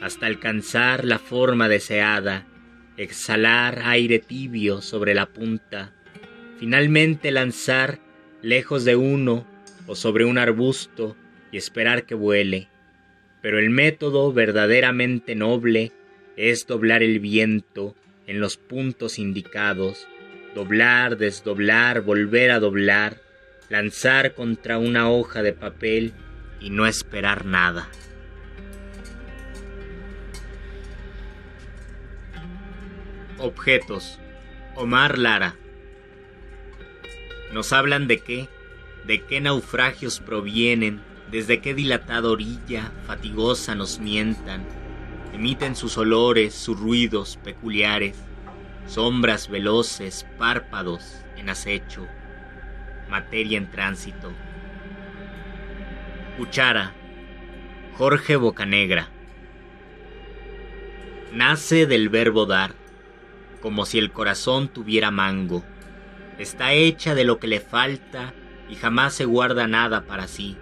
[0.00, 2.46] hasta alcanzar la forma deseada,
[2.96, 5.92] exhalar aire tibio sobre la punta,
[6.58, 7.98] finalmente lanzar
[8.40, 9.46] lejos de uno
[9.86, 11.16] o sobre un arbusto
[11.52, 12.68] y esperar que vuele.
[13.44, 15.92] Pero el método verdaderamente noble
[16.34, 17.94] es doblar el viento
[18.26, 20.08] en los puntos indicados,
[20.54, 23.20] doblar, desdoblar, volver a doblar,
[23.68, 26.14] lanzar contra una hoja de papel
[26.58, 27.90] y no esperar nada.
[33.36, 34.18] Objetos.
[34.74, 35.54] Omar Lara.
[37.52, 38.48] Nos hablan de qué?
[39.06, 41.00] de qué naufragios provienen,
[41.30, 44.64] desde qué dilatada orilla fatigosa nos mientan,
[45.32, 48.16] emiten sus olores, sus ruidos peculiares,
[48.86, 52.06] sombras veloces, párpados en acecho,
[53.08, 54.32] materia en tránsito.
[56.36, 56.92] Cuchara,
[57.96, 59.08] Jorge Bocanegra.
[61.32, 62.74] Nace del verbo dar,
[63.60, 65.64] como si el corazón tuviera mango.
[66.38, 68.34] Está hecha de lo que le falta
[68.68, 70.56] y jamás se guarda nada para sí.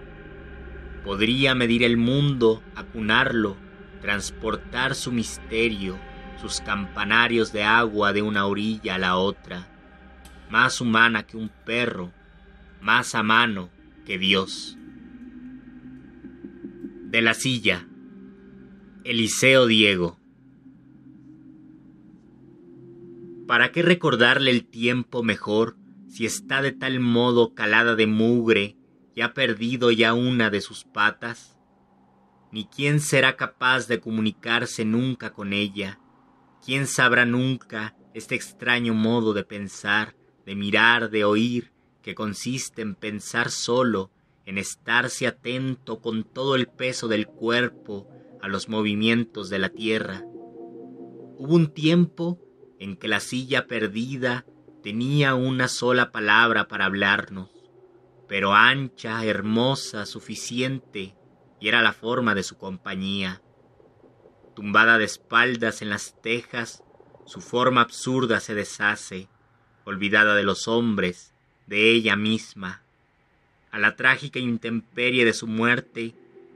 [1.03, 3.57] Podría medir el mundo, acunarlo,
[4.01, 5.97] transportar su misterio,
[6.41, 9.67] sus campanarios de agua de una orilla a la otra,
[10.49, 12.11] más humana que un perro,
[12.81, 13.69] más a mano
[14.05, 14.77] que Dios.
[17.05, 17.87] De la silla,
[19.03, 20.19] Eliseo Diego.
[23.45, 25.75] ¿Para qué recordarle el tiempo mejor
[26.07, 28.77] si está de tal modo calada de mugre
[29.15, 31.57] y ha perdido ya una de sus patas?
[32.51, 35.99] Ni quién será capaz de comunicarse nunca con ella,
[36.63, 42.95] quién sabrá nunca este extraño modo de pensar, de mirar, de oír, que consiste en
[42.95, 44.11] pensar solo,
[44.45, 48.07] en estarse atento con todo el peso del cuerpo
[48.41, 50.23] a los movimientos de la tierra.
[50.25, 52.39] Hubo un tiempo
[52.77, 54.45] en que la silla perdida
[54.83, 57.49] tenía una sola palabra para hablarnos,
[58.33, 61.13] pero ancha, hermosa, suficiente,
[61.59, 63.43] y era la forma de su compañía.
[64.55, 66.83] Tumbada de espaldas en las tejas,
[67.27, 69.27] su forma absurda se deshace,
[69.83, 71.35] olvidada de los hombres,
[71.67, 72.81] de ella misma.
[73.69, 76.15] A la trágica intemperie de su muerte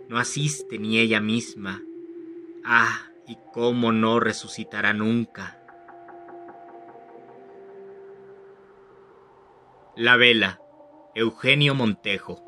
[0.09, 1.83] no asiste ni ella misma.
[2.65, 5.61] Ah, y cómo no resucitará nunca.
[9.95, 10.59] La vela,
[11.19, 12.43] Eugenio Montejo.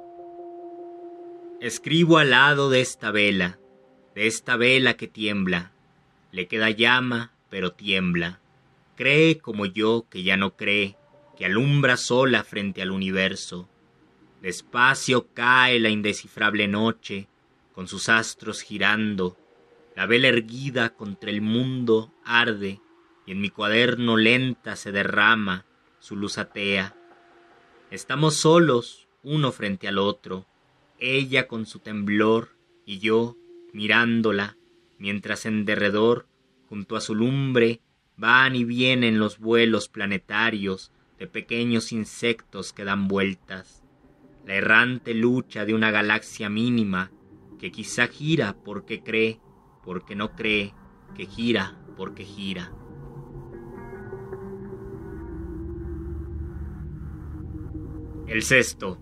[1.60, 3.58] Escribo al lado de esta vela,
[4.14, 5.72] de esta vela que tiembla.
[6.32, 8.42] Le queda llama, pero tiembla.
[8.96, 10.98] Cree como yo que ya no cree,
[11.36, 13.68] que alumbra sola frente al universo.
[14.40, 17.28] Despacio cae la indescifrable noche,
[17.74, 19.36] con sus astros girando.
[19.96, 22.82] La vela erguida contra el mundo arde,
[23.26, 25.66] y en mi cuaderno lenta se derrama
[25.98, 26.96] su luz atea.
[27.92, 30.46] Estamos solos, uno frente al otro,
[31.00, 32.50] ella con su temblor
[32.86, 33.36] y yo
[33.74, 34.58] mirándola,
[35.00, 36.28] mientras en derredor,
[36.68, 37.82] junto a su lumbre,
[38.16, 43.84] van y vienen los vuelos planetarios de pequeños insectos que dan vueltas.
[44.46, 47.12] La errante lucha de una galaxia mínima
[47.58, 49.40] que quizá gira porque cree,
[49.84, 50.76] porque no cree,
[51.16, 52.72] que gira porque gira.
[58.30, 59.00] El sexto,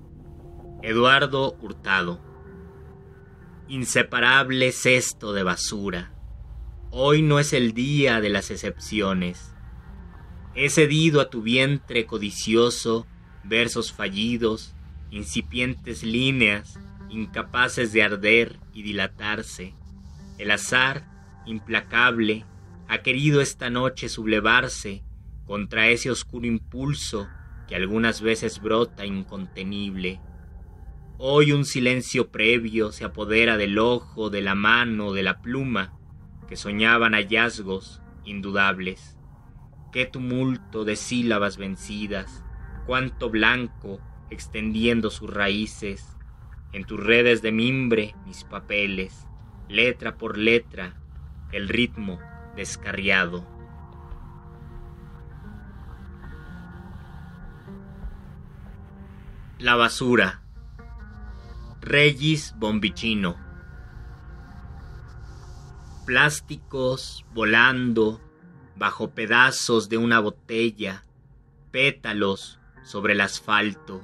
[0.81, 2.21] Eduardo Hurtado.
[3.67, 6.13] Inseparable cesto de basura.
[6.91, 9.53] Hoy no es el día de las excepciones.
[10.55, 13.05] He cedido a tu vientre codicioso
[13.43, 14.73] versos fallidos,
[15.11, 19.75] incipientes líneas, incapaces de arder y dilatarse.
[20.37, 21.05] El azar,
[21.45, 22.45] implacable,
[22.87, 25.03] ha querido esta noche sublevarse
[25.45, 27.27] contra ese oscuro impulso
[27.67, 30.21] que algunas veces brota incontenible.
[31.17, 35.93] Hoy un silencio previo se apodera del ojo, de la mano, de la pluma,
[36.47, 39.17] que soñaban hallazgos indudables.
[39.91, 42.43] Qué tumulto de sílabas vencidas,
[42.85, 43.99] cuánto blanco
[44.29, 46.15] extendiendo sus raíces.
[46.73, 49.27] En tus redes de mimbre mis papeles,
[49.67, 51.01] letra por letra,
[51.51, 52.19] el ritmo
[52.55, 53.56] descarriado.
[59.59, 60.43] La basura.
[61.81, 63.37] Regis Bombicino.
[66.05, 68.21] Plásticos volando
[68.75, 71.05] bajo pedazos de una botella,
[71.71, 74.03] pétalos sobre el asfalto,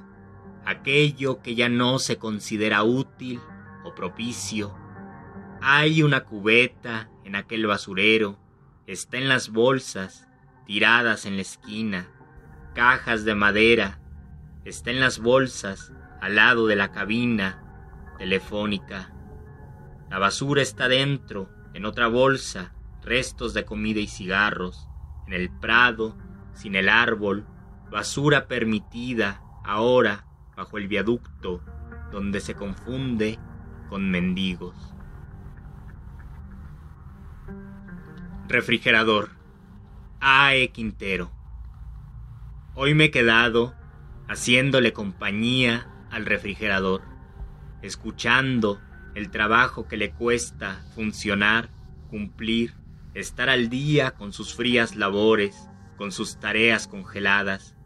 [0.66, 3.40] aquello que ya no se considera útil
[3.84, 4.76] o propicio.
[5.60, 8.40] Hay una cubeta en aquel basurero,
[8.88, 10.26] está en las bolsas,
[10.66, 12.08] tiradas en la esquina,
[12.74, 14.00] cajas de madera,
[14.64, 17.62] está en las bolsas, al lado de la cabina
[18.18, 19.12] telefónica.
[20.10, 24.88] La basura está dentro, en otra bolsa, restos de comida y cigarros,
[25.26, 26.16] en el prado,
[26.54, 27.46] sin el árbol,
[27.90, 31.60] basura permitida, ahora, bajo el viaducto,
[32.10, 33.38] donde se confunde
[33.88, 34.94] con mendigos.
[38.48, 39.30] Refrigerador.
[40.20, 40.68] A.E.
[40.68, 41.30] Quintero.
[42.74, 43.74] Hoy me he quedado
[44.28, 47.02] haciéndole compañía al refrigerador,
[47.82, 48.80] escuchando
[49.14, 51.70] el trabajo que le cuesta funcionar,
[52.08, 52.74] cumplir,
[53.14, 57.76] estar al día con sus frías labores, con sus tareas congeladas,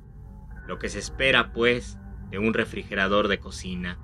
[0.66, 1.98] lo que se espera pues
[2.30, 3.98] de un refrigerador de cocina.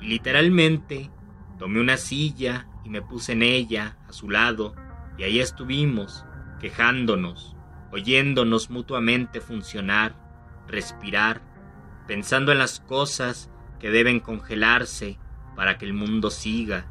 [0.00, 1.10] Y literalmente
[1.58, 4.74] tomé una silla y me puse en ella, a su lado,
[5.18, 6.24] y ahí estuvimos,
[6.60, 7.56] quejándonos,
[7.92, 10.25] oyéndonos mutuamente funcionar,
[10.68, 11.42] respirar,
[12.06, 15.18] pensando en las cosas que deben congelarse
[15.54, 16.86] para que el mundo siga,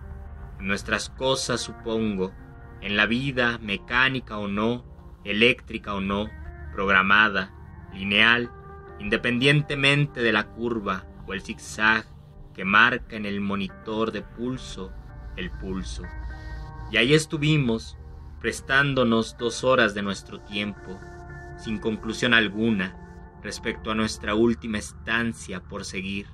[0.59, 2.33] en nuestras cosas supongo,
[2.81, 4.85] en la vida mecánica o no,
[5.23, 6.29] eléctrica o no,
[6.73, 7.53] programada,
[7.93, 8.51] lineal,
[8.99, 12.05] independientemente de la curva o el zigzag
[12.53, 14.93] que marca en el monitor de pulso
[15.35, 16.03] el pulso.
[16.91, 17.97] Y ahí estuvimos,
[18.39, 20.99] prestándonos dos horas de nuestro tiempo,
[21.57, 22.95] sin conclusión alguna,
[23.45, 26.25] respecto a nuestra última estancia por seguir,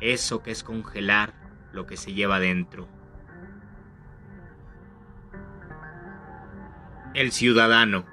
[0.00, 1.34] eso que es congelar
[1.70, 2.88] lo que se lleva dentro.
[7.12, 8.06] El ciudadano,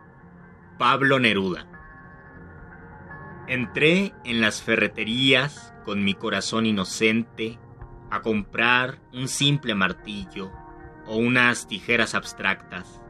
[0.78, 1.68] Pablo Neruda.
[3.48, 7.58] Entré en las ferreterías con mi corazón inocente
[8.12, 10.52] a comprar un simple martillo
[11.06, 13.02] o unas tijeras abstractas.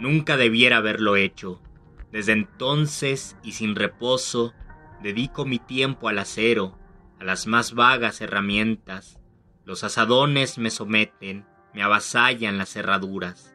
[0.00, 1.62] Nunca debiera haberlo hecho.
[2.12, 4.52] Desde entonces y sin reposo,
[5.02, 6.78] dedico mi tiempo al acero,
[7.18, 9.18] a las más vagas herramientas.
[9.64, 13.54] Los asadones me someten, me avasallan las cerraduras.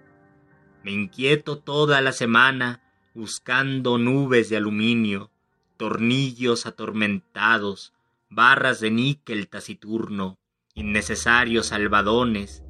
[0.84, 2.82] Me inquieto toda la semana
[3.14, 5.32] buscando nubes de aluminio,
[5.78, 7.94] tornillos atormentados,
[8.30, 10.38] barras de níquel taciturno,
[10.74, 12.64] innecesarios albadones,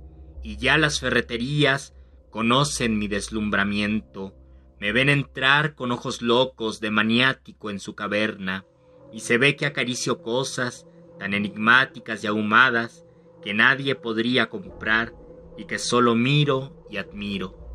[0.43, 1.93] y ya las ferreterías
[2.29, 4.35] conocen mi deslumbramiento,
[4.79, 8.65] me ven entrar con ojos locos de maniático en su caverna,
[9.11, 10.85] y se ve que acaricio cosas
[11.19, 13.05] tan enigmáticas y ahumadas
[13.41, 15.13] que nadie podría comprar
[15.57, 17.65] y que solo miro y admiro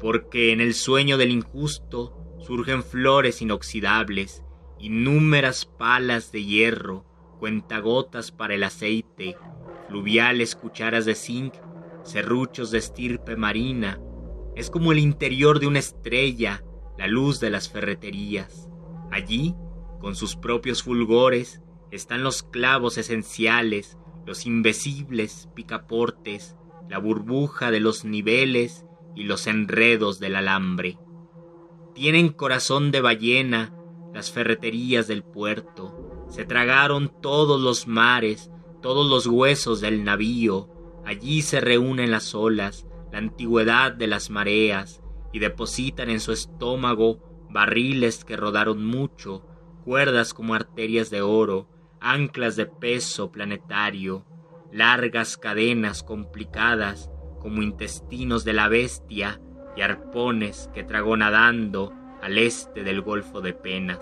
[0.00, 4.42] porque en el sueño del injusto surgen flores inoxidables,
[4.78, 7.04] innúmeras palas de hierro,
[7.38, 9.36] cuentagotas para el aceite,
[9.88, 11.54] fluviales cucharas de zinc,
[12.02, 14.00] serruchos de estirpe marina.
[14.60, 16.62] Es como el interior de una estrella,
[16.98, 18.68] la luz de las ferreterías.
[19.10, 19.54] Allí,
[20.00, 23.96] con sus propios fulgores, están los clavos esenciales,
[24.26, 26.56] los invisibles picaportes,
[26.90, 28.84] la burbuja de los niveles
[29.16, 30.98] y los enredos del alambre.
[31.94, 33.74] Tienen corazón de ballena
[34.12, 38.50] las ferreterías del puerto, se tragaron todos los mares,
[38.82, 40.68] todos los huesos del navío,
[41.06, 45.02] allí se reúnen las olas, la antigüedad de las mareas,
[45.32, 49.44] y depositan en su estómago barriles que rodaron mucho,
[49.84, 51.68] cuerdas como arterias de oro,
[52.00, 54.24] anclas de peso planetario,
[54.72, 59.40] largas cadenas complicadas como intestinos de la bestia
[59.76, 64.00] y arpones que tragó nadando al este del Golfo de Penas.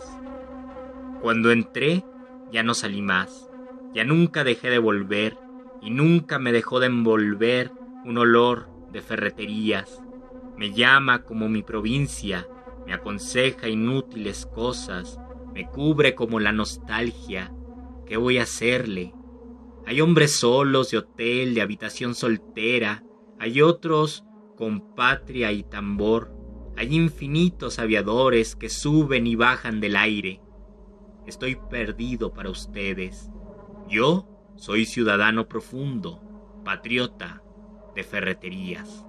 [1.20, 2.04] Cuando entré,
[2.50, 3.50] ya no salí más,
[3.94, 5.36] ya nunca dejé de volver
[5.80, 7.72] y nunca me dejó de envolver
[8.04, 10.02] un olor de ferreterías.
[10.56, 12.48] Me llama como mi provincia,
[12.86, 15.20] me aconseja inútiles cosas,
[15.54, 17.52] me cubre como la nostalgia.
[18.06, 19.14] ¿Qué voy a hacerle?
[19.86, 23.04] Hay hombres solos de hotel, de habitación soltera,
[23.38, 24.24] hay otros
[24.56, 26.34] con patria y tambor.
[26.76, 30.40] Hay infinitos aviadores que suben y bajan del aire.
[31.26, 33.30] Estoy perdido para ustedes.
[33.88, 36.20] Yo soy ciudadano profundo,
[36.64, 37.42] patriota
[38.04, 39.04] ferreterías.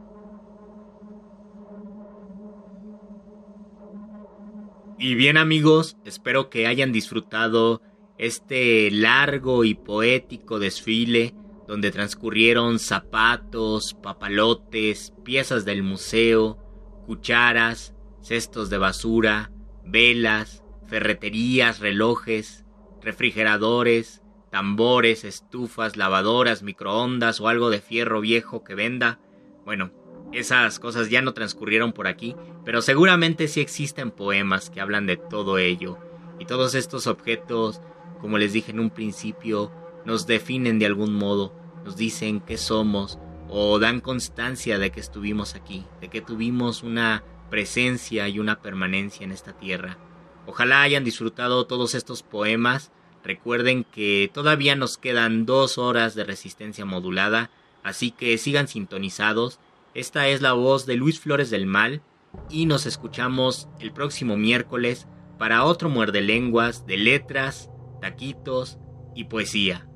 [4.97, 7.81] Y bien amigos, espero que hayan disfrutado
[8.17, 11.33] este largo y poético desfile
[11.69, 16.57] donde transcurrieron zapatos, papalotes, piezas del museo,
[17.05, 19.51] cucharas, cestos de basura,
[19.85, 22.65] velas, ferreterías, relojes,
[23.01, 29.19] refrigeradores, tambores, estufas, lavadoras, microondas o algo de fierro viejo que venda.
[29.65, 29.91] Bueno,
[30.31, 32.35] esas cosas ya no transcurrieron por aquí,
[32.65, 35.97] pero seguramente sí existen poemas que hablan de todo ello.
[36.39, 37.81] Y todos estos objetos,
[38.21, 39.71] como les dije en un principio,
[40.05, 45.55] nos definen de algún modo nos dicen que somos o dan constancia de que estuvimos
[45.55, 49.97] aquí, de que tuvimos una presencia y una permanencia en esta tierra.
[50.45, 52.91] Ojalá hayan disfrutado todos estos poemas.
[53.29, 57.51] Recuerden que todavía nos quedan dos horas de resistencia modulada,
[57.83, 59.59] así que sigan sintonizados.
[59.93, 62.01] Esta es la voz de Luis Flores del Mal
[62.49, 65.05] y nos escuchamos el próximo miércoles
[65.37, 67.69] para otro muerde lenguas de letras,
[68.01, 68.79] taquitos
[69.13, 69.87] y poesía.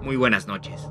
[0.00, 0.88] Muy buenas noches.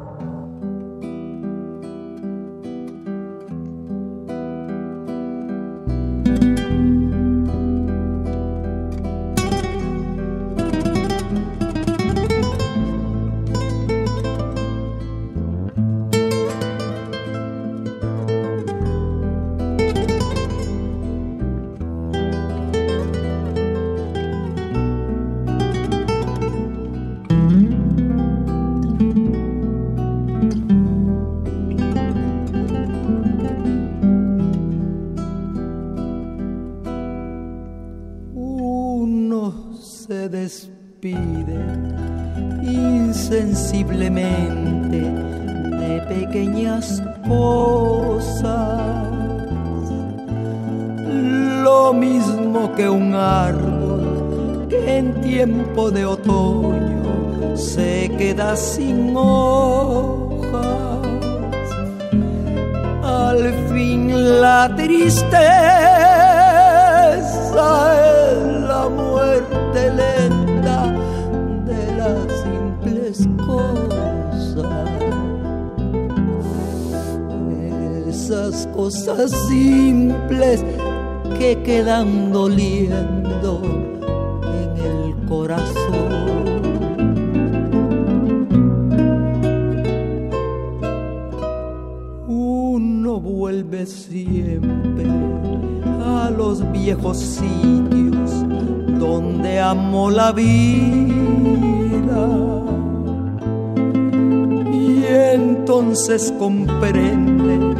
[106.17, 107.75] Entonces comprende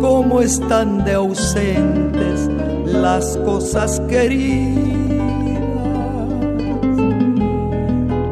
[0.00, 2.48] cómo están de ausentes
[2.86, 4.86] las cosas queridas.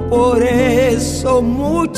[0.09, 1.93] Por eso muchacha,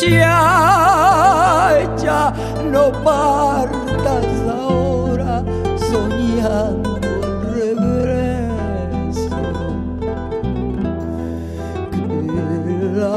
[2.73, 5.45] no partas ahora
[5.89, 6.99] soñando
[7.55, 9.37] el regreso.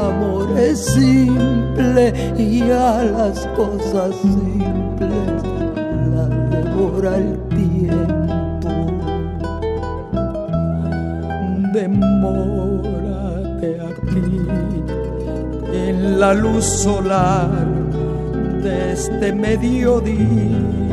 [0.08, 0.78] Amor es
[1.80, 5.42] simple y a las cosas simples
[6.14, 8.70] las devora el tiempo.
[11.72, 14.40] Demórate aquí
[15.72, 17.50] en la luz solar
[18.62, 20.89] de este mediodía,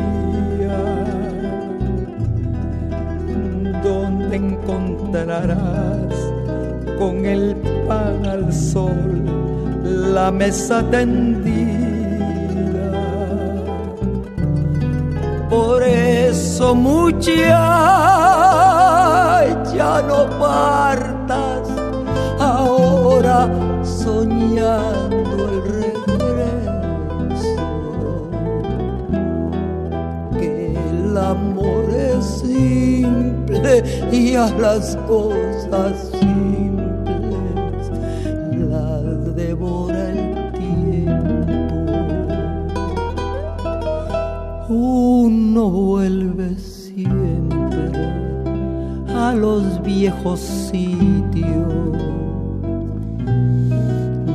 [10.28, 11.78] la mesa tendida.
[15.48, 17.22] Por eso muchacha
[20.10, 21.64] no partas
[22.38, 23.48] ahora
[23.82, 27.62] soñando el regreso.
[30.38, 33.72] Que el amor es simple
[34.12, 36.07] y a las cosas
[50.08, 51.72] los viejos sitios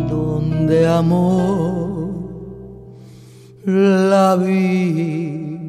[0.09, 2.11] donde amó
[3.65, 5.63] la vida.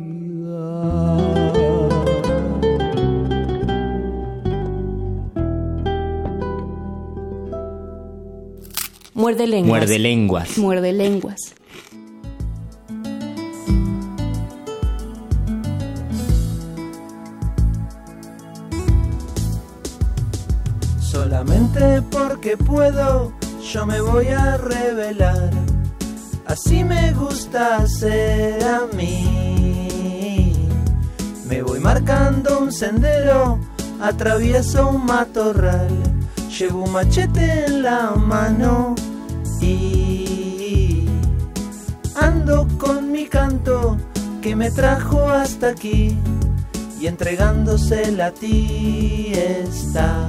[9.14, 9.68] Muerde lenguas.
[9.68, 10.58] Muerde lenguas.
[10.58, 11.54] Muerde lenguas.
[22.56, 23.32] Puedo,
[23.62, 25.50] yo me voy a revelar.
[26.46, 30.68] Así me gusta hacer a mí.
[31.48, 33.58] Me voy marcando un sendero,
[34.00, 35.88] atravieso un matorral,
[36.58, 38.94] llevo un machete en la mano
[39.60, 41.06] y
[42.16, 43.96] ando con mi canto
[44.42, 46.18] que me trajo hasta aquí
[47.00, 50.28] y entregándosela a ti está.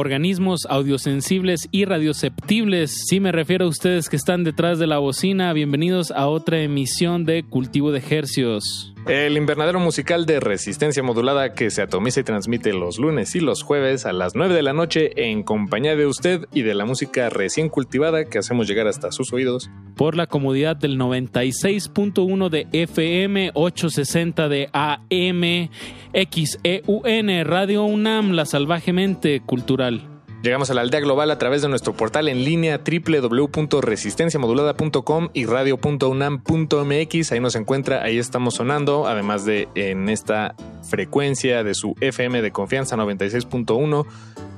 [0.00, 3.04] Organismos audiosensibles y radioceptibles.
[3.06, 7.24] Si me refiero a ustedes que están detrás de la bocina, bienvenidos a otra emisión
[7.24, 8.94] de Cultivo de Hercios.
[9.06, 13.62] El invernadero musical de resistencia modulada que se atomiza y transmite los lunes y los
[13.62, 17.30] jueves a las 9 de la noche en compañía de usted y de la música
[17.30, 19.70] recién cultivada que hacemos llegar hasta sus oídos.
[19.96, 25.70] Por la comodidad del 96.1 de FM, 860 de AM,
[26.12, 30.09] XEUN, Radio UNAM, la salvajemente cultural.
[30.42, 37.32] Llegamos a la aldea global a través de nuestro portal en línea www.resistenciamodulada.com y radio.unam.mx.
[37.32, 42.52] Ahí nos encuentra, ahí estamos sonando, además de en esta frecuencia de su FM de
[42.52, 44.06] confianza 96.1.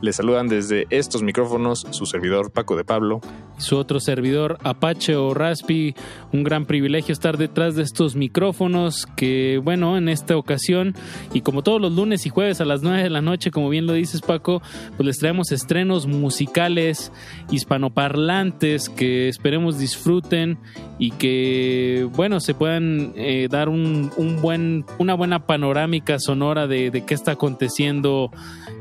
[0.02, 3.20] Les saludan desde estos micrófonos su servidor Paco de Pablo.
[3.58, 5.94] Su otro servidor Apache o Raspi.
[6.32, 10.96] Un gran privilegio estar detrás de estos micrófonos que, bueno, en esta ocasión
[11.32, 13.86] y como todos los lunes y jueves a las 9 de la noche, como bien
[13.86, 14.60] lo dices Paco,
[14.96, 17.10] pues les traemos estrenos musicales
[17.50, 20.58] hispanoparlantes que esperemos disfruten
[20.98, 26.90] y que, bueno, se puedan eh, dar un, un, buen, una buena panorámica sonora de,
[26.90, 28.30] de qué está aconteciendo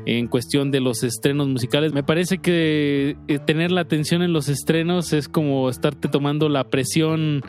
[0.04, 1.94] en cuestión de los estrenos musicales.
[1.94, 6.64] Me parece que eh, tener la atención en los estrenos es como estarte tomando la
[6.64, 7.42] presión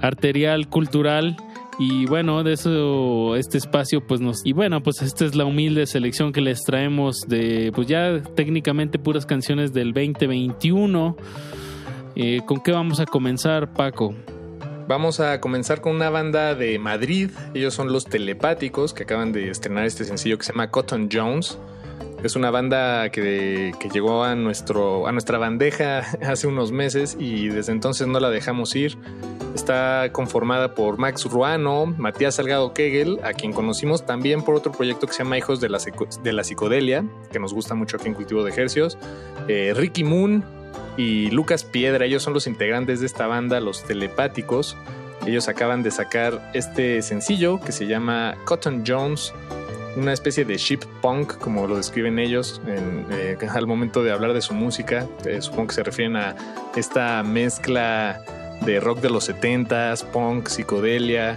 [0.00, 1.36] arterial cultural
[1.78, 5.86] y bueno, de eso este espacio pues nos y bueno, pues esta es la humilde
[5.86, 11.16] selección que les traemos de pues ya técnicamente puras canciones del 2021.
[12.16, 14.12] Eh, ¿Con qué vamos a comenzar, Paco?
[14.88, 17.30] Vamos a comenzar con una banda de Madrid.
[17.54, 21.58] Ellos son los Telepáticos que acaban de estrenar este sencillo que se llama Cotton Jones.
[22.24, 27.48] Es una banda que, que, llegó a, nuestro, a nuestra bandeja hace unos meses y
[27.48, 28.98] desde entonces no la dejamos ir.
[29.54, 35.06] Está conformada por Max Ruano, Matías Salgado Kegel, a quien conocimos también por otro proyecto
[35.06, 35.78] que se llama Hijos de la,
[36.22, 38.98] de la Psicodelia, que nos gusta mucho aquí en Cultivo de Ejercios,
[39.46, 40.44] eh, Ricky Moon
[40.96, 42.04] y Lucas Piedra.
[42.04, 44.76] Ellos son los integrantes de esta banda, los telepáticos.
[45.24, 49.32] Ellos acaban de sacar este sencillo que se llama Cotton Jones
[49.98, 54.32] una especie de ship punk, como lo describen ellos en, eh, al momento de hablar
[54.32, 55.06] de su música.
[55.24, 56.36] Eh, supongo que se refieren a
[56.76, 58.22] esta mezcla
[58.64, 61.36] de rock de los 70s, punk, psicodelia.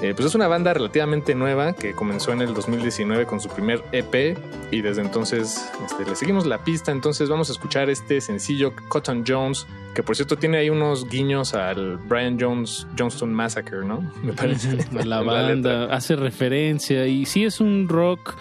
[0.00, 3.82] Eh, pues es una banda relativamente nueva que comenzó en el 2019 con su primer
[3.90, 4.38] EP
[4.70, 6.92] y desde entonces este, le seguimos la pista.
[6.92, 11.54] Entonces vamos a escuchar este sencillo Cotton Jones, que por cierto tiene ahí unos guiños
[11.54, 14.08] al Brian Jones Johnston Massacre, ¿no?
[14.22, 14.78] Me parece.
[15.04, 18.36] la banda hace referencia y sí es un rock.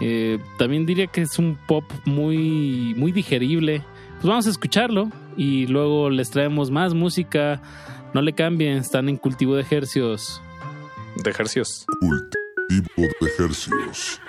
[0.00, 3.82] Eh, también diría que es un pop muy, muy digerible.
[4.14, 7.62] Pues vamos a escucharlo y luego les traemos más música.
[8.14, 10.42] No le cambien, están en cultivo de ejercios.
[11.24, 11.84] De ejercios.
[12.00, 14.20] Cultivo de ejercios.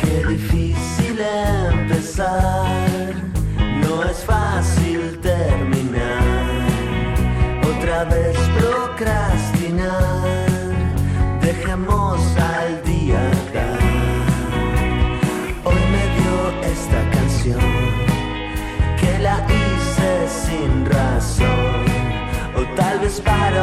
[0.00, 2.85] Qué difícil empezar,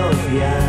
[0.02, 0.63] vez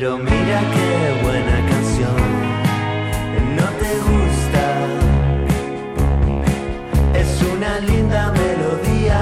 [0.00, 0.92] Pero mira qué
[1.22, 2.16] buena canción,
[3.54, 4.64] no te gusta.
[7.14, 9.20] Es una linda melodía,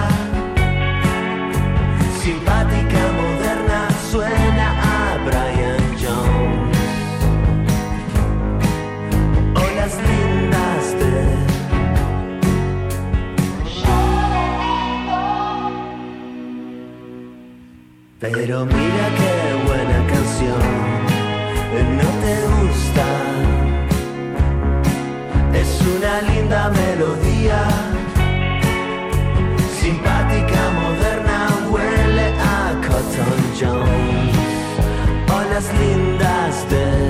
[2.23, 3.81] simpática, moderna,
[4.13, 6.79] suena a Brian Jones.
[9.57, 11.11] O las lindas de
[18.21, 19.48] Pero mira buena
[20.47, 23.07] no te gusta.
[25.55, 27.61] Es una linda melodía,
[29.81, 34.37] simpática, moderna, huele a Cotton Jones.
[35.31, 35.39] O
[35.81, 37.09] lindas de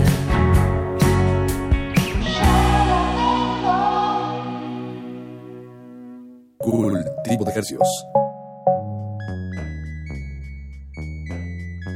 [6.58, 8.27] Cultivo de ejercicios.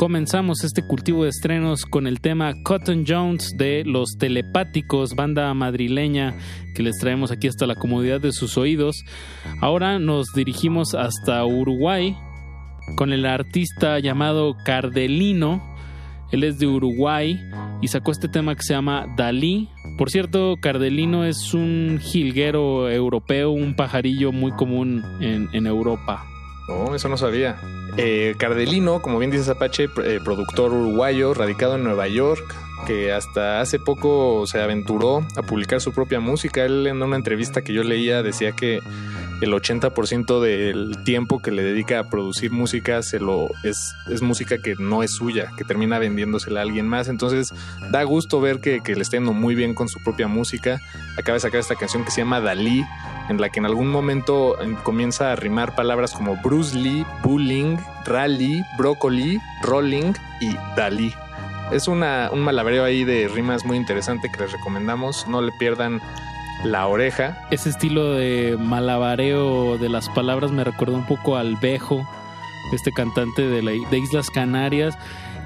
[0.02, 6.34] Comenzamos este cultivo de estrenos con el tema Cotton Jones de Los Telepáticos, banda madrileña
[6.74, 9.04] que les traemos aquí hasta la comodidad de sus oídos.
[9.60, 12.16] Ahora nos dirigimos hasta Uruguay
[12.96, 15.62] con el artista llamado Cardelino.
[16.32, 17.40] Él es de Uruguay
[17.80, 19.68] y sacó este tema que se llama Dalí.
[19.98, 26.31] Por cierto, Cardelino es un jilguero europeo, un pajarillo muy común en, en Europa.
[26.68, 27.60] No, eso no sabía.
[27.96, 32.42] Eh, Cardelino, como bien dices Apache, eh, productor uruguayo, radicado en Nueva York,
[32.86, 36.64] que hasta hace poco se aventuró a publicar su propia música.
[36.64, 38.80] Él en una entrevista que yo leía decía que
[39.42, 44.58] el 80% del tiempo que le dedica a producir música se lo es, es música
[44.58, 47.08] que no es suya, que termina vendiéndosela a alguien más.
[47.08, 47.52] Entonces
[47.90, 50.80] da gusto ver que, que le está yendo muy bien con su propia música.
[51.18, 52.84] Acaba de sacar esta canción que se llama Dalí,
[53.28, 57.78] en la que en algún momento eh, comienza a rimar palabras como Bruce Lee, bullying,
[58.04, 61.12] rally, brócoli, rolling y Dalí.
[61.72, 65.26] Es una, un malabareo ahí de rimas muy interesante que les recomendamos.
[65.26, 66.00] No le pierdan
[66.64, 67.46] la oreja.
[67.50, 72.06] Ese estilo de malabareo de las palabras me recordó un poco al Bejo,
[72.72, 74.96] este cantante de, la- de Islas Canarias.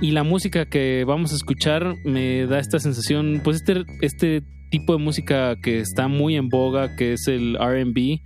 [0.00, 4.92] Y la música que vamos a escuchar me da esta sensación, pues este, este tipo
[4.96, 8.20] de música que está muy en boga, que es el RB.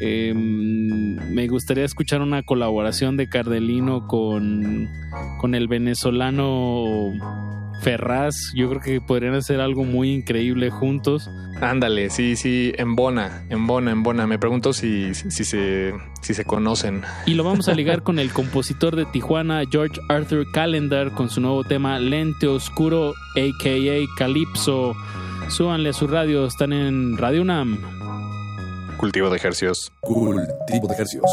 [0.00, 4.88] Eh, me gustaría escuchar una colaboración de Cardelino con,
[5.40, 7.12] con el venezolano
[7.84, 8.34] Ferraz.
[8.54, 11.28] Yo creo que podrían hacer algo muy increíble juntos.
[11.60, 14.26] Ándale, sí, sí, en Bona, en Bona, en Bona.
[14.26, 17.02] Me pregunto si, si, se, si se conocen.
[17.26, 21.42] Y lo vamos a ligar con el compositor de Tijuana, George Arthur Calendar, con su
[21.42, 24.16] nuevo tema Lente Oscuro, a.k.a.
[24.18, 24.96] Calypso.
[25.48, 27.78] Súbanle a su radio, están en Radio UNAM.
[28.96, 29.92] Cultivo de ejercicios.
[30.00, 31.30] Cultivo de ejercicios.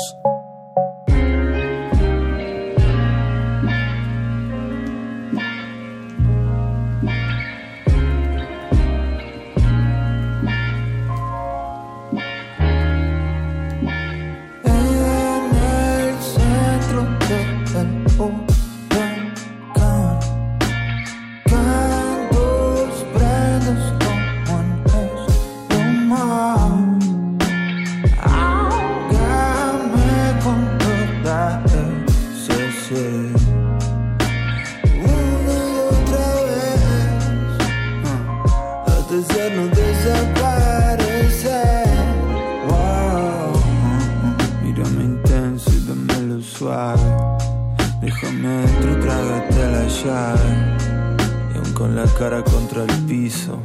[52.22, 53.58] Cara contra el piso,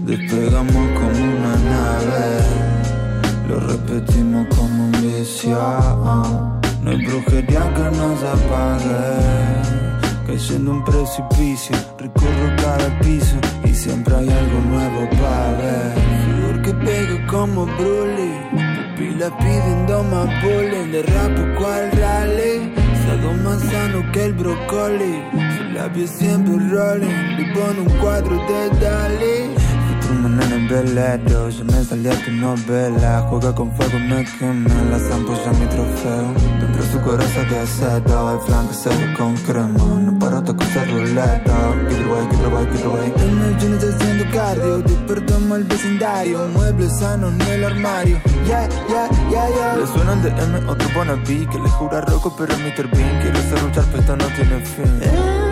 [0.00, 2.24] despegamos como una nave.
[3.48, 5.56] Lo repetimos como un vicio.
[6.82, 8.98] No hay brujería que nos apague.
[10.26, 15.94] Cayendo un precipicio, recorro cada piso y siempre hay algo nuevo para ver.
[16.24, 18.32] Flor que pega como Broly,
[18.76, 22.74] pupilas pidiendo más bullying, derrapo cual rally,
[23.06, 25.22] sado más sano que el brócoli,
[25.76, 29.54] labios siempre rolling, le pone un cuadro de Dalí.
[30.00, 33.26] Truman en el velero, yo me salí a tu novela.
[33.28, 36.28] Juega con fuego, me quemé, las ampollas mi trofeo.
[36.60, 39.84] Dentro de su coraza de acero, el flan que se ve con crema.
[40.04, 41.56] No paro de coser ruleta,
[41.88, 46.48] get it away, get it away En el jeans haciendo cardio, despertamos el vecindario.
[46.54, 51.46] Muebles sanos en el armario, yeah, yeah, yeah, yeah Le suena el DM, otro wannabe.
[51.50, 52.88] Que le jura roco, pero Mr.
[52.92, 53.20] Bean.
[53.20, 55.45] Quiere ser luchar, pero esto no tiene fin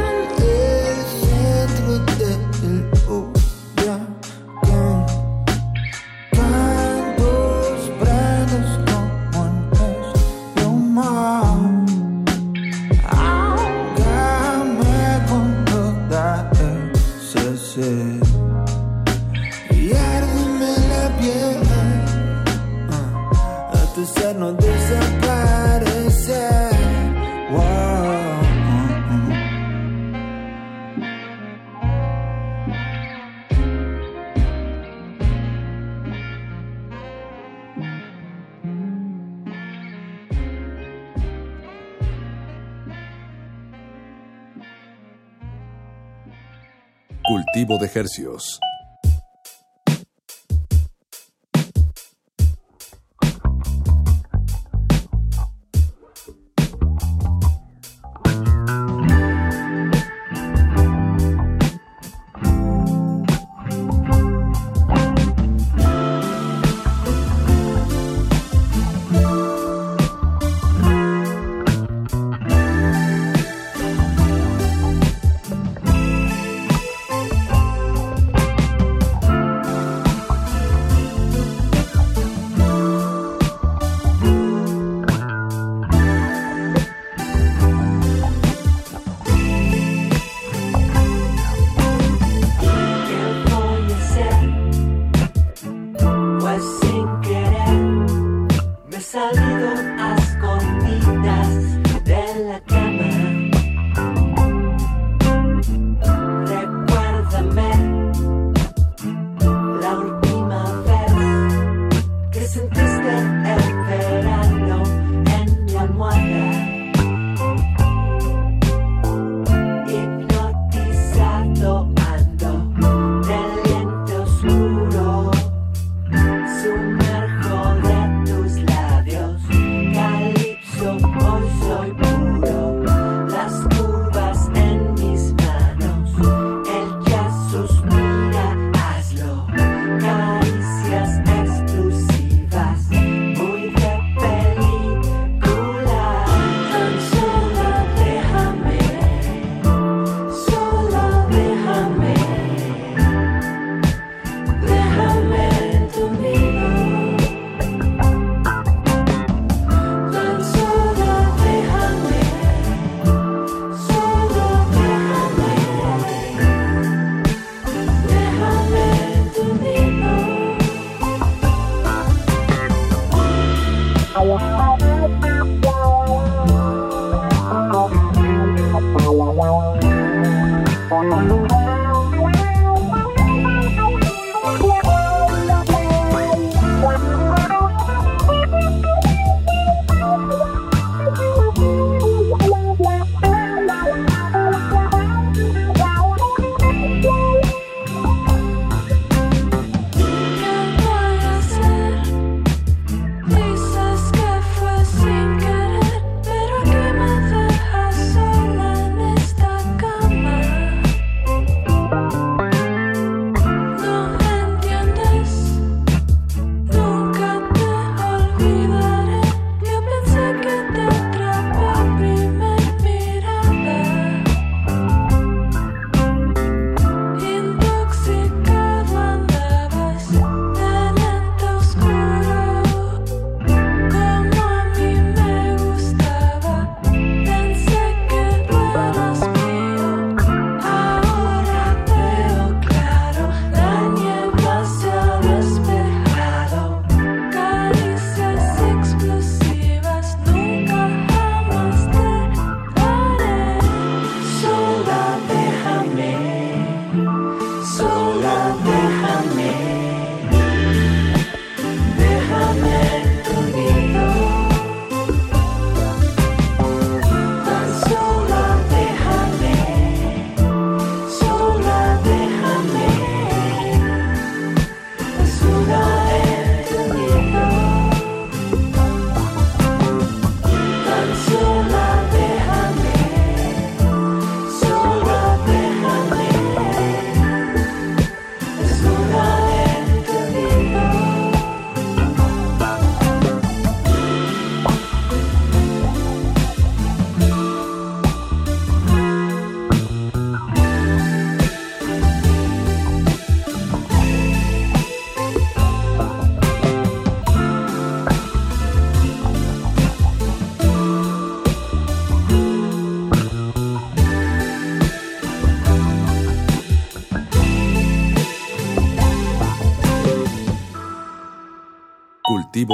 [47.95, 48.59] ejercicios.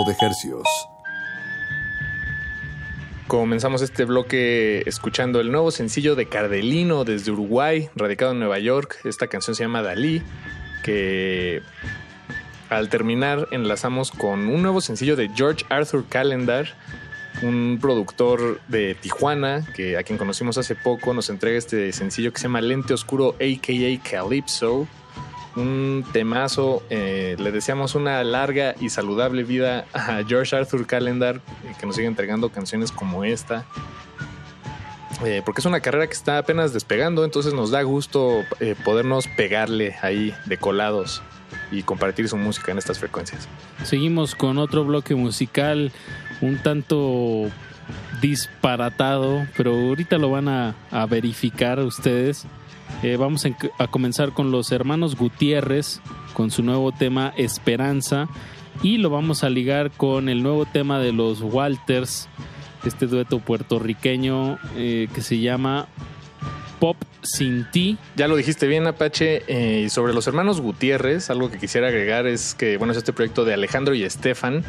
[0.05, 0.67] de hercios.
[3.27, 8.99] Comenzamos este bloque escuchando el nuevo sencillo de Cardelino desde Uruguay, radicado en Nueva York.
[9.05, 10.23] Esta canción se llama Dalí,
[10.83, 11.63] que
[12.69, 16.67] al terminar enlazamos con un nuevo sencillo de George Arthur Calendar,
[17.43, 22.39] un productor de Tijuana, que a quien conocimos hace poco, nos entrega este sencillo que
[22.39, 24.89] se llama Lente Oscuro, aka Calypso.
[25.57, 26.83] Un temazo.
[26.91, 31.97] eh, le deseamos una larga y saludable vida a George Arthur Calendar, eh, que nos
[31.97, 33.65] siga entregando canciones como esta.
[35.25, 38.43] Eh, porque es una carrera que está apenas despegando, entonces nos da gusto
[38.85, 41.21] podernos pegarle ahí de colados
[41.71, 43.49] y compartir su música en estas frecuencias.
[43.85, 45.93] Seguimos con otro bloque musical
[46.41, 47.51] un tanto
[48.21, 52.47] disparatado, pero ahorita lo van a, a verificar ustedes.
[53.03, 53.47] Eh, vamos
[53.79, 56.01] a, comenzar con los hermanos Gutiérrez,
[56.35, 58.29] con su nuevo tema Esperanza,
[58.83, 62.29] y lo vamos a ligar con el nuevo tema de los Walters,
[62.85, 65.89] este dueto puertorriqueño eh, que se llama
[66.81, 67.99] Pop Sin Ti.
[68.17, 69.43] Ya lo dijiste bien, Apache.
[69.47, 73.45] Eh, sobre los hermanos Gutiérrez, algo que quisiera agregar es que, bueno, es este proyecto
[73.45, 74.65] de Alejandro y Estefan.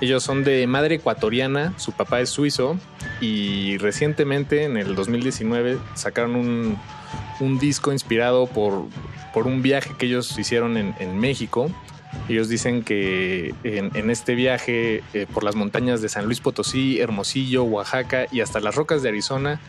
[0.00, 2.78] Ellos son de madre ecuatoriana, su papá es suizo
[3.20, 8.84] y recientemente, en el 2019, sacaron un, disco inspirado por,
[9.32, 11.70] por un viaje que ellos hicieron en, México.
[12.28, 17.00] Ellos dicen que en, en este viaje eh, por las montañas de San Luis Potosí,
[17.00, 19.60] Hermosillo, Oaxaca y hasta las rocas de Arizona,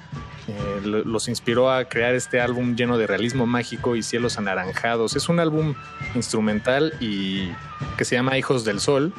[0.48, 5.16] eh, lo- los inspiró a crear este álbum lleno de realismo mágico y cielos anaranjados.
[5.16, 5.76] Es un álbum
[6.16, 7.50] instrumental y
[7.98, 9.14] que se llama Hijos del Sol.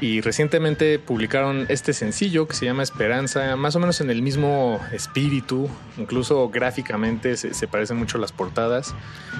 [0.00, 4.80] Y recientemente publicaron este sencillo que se llama Esperanza, más o menos en el mismo
[4.92, 5.68] espíritu,
[5.98, 8.94] incluso gráficamente se, se parecen mucho las portadas.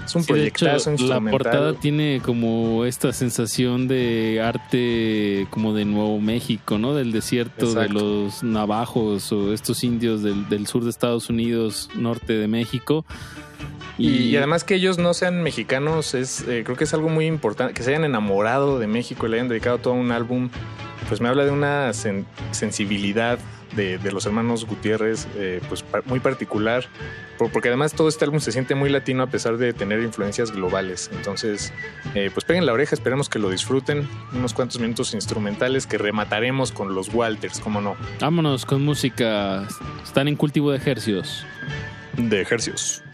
[0.05, 5.75] Es un Sí, de hecho, proyectazo la portada tiene como esta sensación de arte como
[5.75, 6.95] de Nuevo México, ¿no?
[6.95, 12.35] Del desierto de los navajos o estos indios del, del sur de Estados Unidos, norte
[12.35, 13.05] de México.
[13.99, 17.27] Y, y además que ellos no sean mexicanos, es eh, creo que es algo muy
[17.27, 20.51] importante, que se hayan enamorado de México y le hayan dedicado todo un álbum,
[21.09, 23.39] pues me habla de una sen- sensibilidad
[23.77, 26.87] de, de los hermanos Gutiérrez, eh, pues pa- muy particular,
[27.39, 30.51] por- porque además todo este álbum se siente muy latino a pesar de tener influencias
[30.53, 31.11] globales.
[31.13, 31.73] Entonces,
[32.15, 36.73] eh, pues peguen la oreja, esperemos que lo disfruten, unos cuantos minutos instrumentales que remataremos
[36.73, 37.97] con los Walters, cómo no.
[38.21, 39.67] Vámonos con música.
[40.05, 41.45] Están en cultivo de ejercios.
[42.17, 43.03] De ejercios.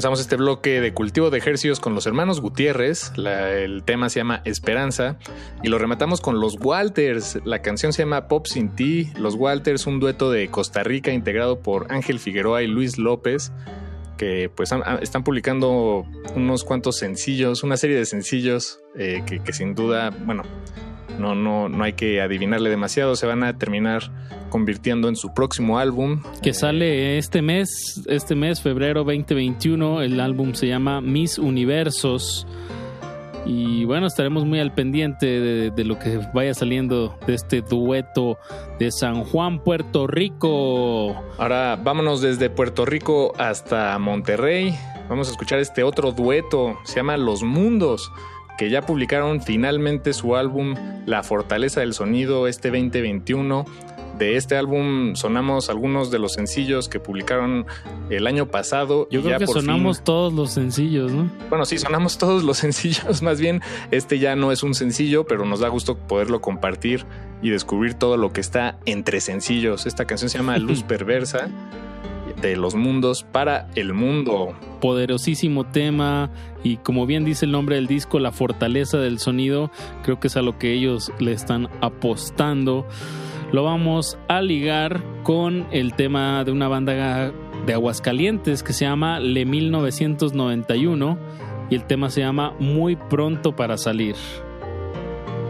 [0.00, 3.12] Comenzamos este bloque de cultivo de ejercicios con los hermanos Gutiérrez.
[3.18, 5.18] El tema se llama Esperanza.
[5.62, 7.38] Y lo rematamos con los Walters.
[7.44, 9.12] La canción se llama Pop Sin Ti.
[9.18, 13.52] Los Walters, un dueto de Costa Rica integrado por Ángel Figueroa y Luis López.
[14.16, 14.72] Que pues
[15.02, 20.44] están publicando unos cuantos sencillos, una serie de sencillos eh, que, que sin duda, bueno,
[21.18, 23.16] no, no, no hay que adivinarle demasiado.
[23.16, 24.09] Se van a terminar
[24.50, 26.22] convirtiendo en su próximo álbum.
[26.42, 30.02] Que sale este mes, este mes, febrero 2021.
[30.02, 32.46] El álbum se llama Mis Universos.
[33.46, 38.38] Y bueno, estaremos muy al pendiente de, de lo que vaya saliendo de este dueto
[38.78, 41.14] de San Juan, Puerto Rico.
[41.38, 44.74] Ahora vámonos desde Puerto Rico hasta Monterrey.
[45.08, 46.78] Vamos a escuchar este otro dueto.
[46.84, 48.12] Se llama Los Mundos,
[48.58, 50.74] que ya publicaron finalmente su álbum
[51.06, 53.64] La Fortaleza del Sonido este 2021.
[54.18, 57.64] De este álbum sonamos algunos de los sencillos que publicaron
[58.10, 59.08] el año pasado.
[59.10, 61.30] Yo y creo ya que por fin- sonamos todos los sencillos, ¿no?
[61.48, 65.46] bueno, sí, sonamos todos los sencillos, más bien este ya no es un sencillo, pero
[65.46, 67.06] nos da gusto poderlo compartir
[67.42, 69.86] y descubrir todo lo que está entre sencillos.
[69.86, 71.48] Esta canción se llama Luz Perversa
[72.42, 74.54] de los mundos para el mundo.
[74.80, 76.30] Poderosísimo tema
[76.62, 79.70] y como bien dice el nombre del disco, la fortaleza del sonido,
[80.04, 82.86] creo que es a lo que ellos le están apostando.
[83.52, 87.32] Lo vamos a ligar con el tema de una banda
[87.66, 91.18] de Aguascalientes que se llama Le 1991
[91.68, 94.14] y el tema se llama Muy pronto para salir.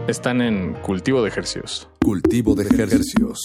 [0.07, 1.87] Están en cultivo de ejercicios.
[2.03, 3.39] Cultivo de ejercicios.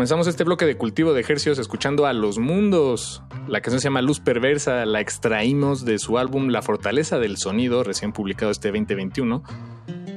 [0.00, 3.22] Comenzamos este bloque de cultivo de ejercicios escuchando a Los Mundos.
[3.46, 7.84] La canción se llama Luz Perversa, la extraímos de su álbum La Fortaleza del Sonido,
[7.84, 9.42] recién publicado este 2021.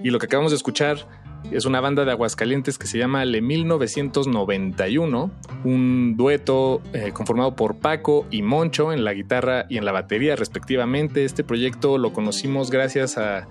[0.01, 1.05] Y lo que acabamos de escuchar
[1.51, 5.31] es una banda de Aguascalientes que se llama Le 1991,
[5.65, 10.38] un dueto eh, conformado por Paco y Moncho en la guitarra y en la batería
[10.38, 11.26] respectivamente.
[11.26, 13.49] Este proyecto lo conocimos gracias a,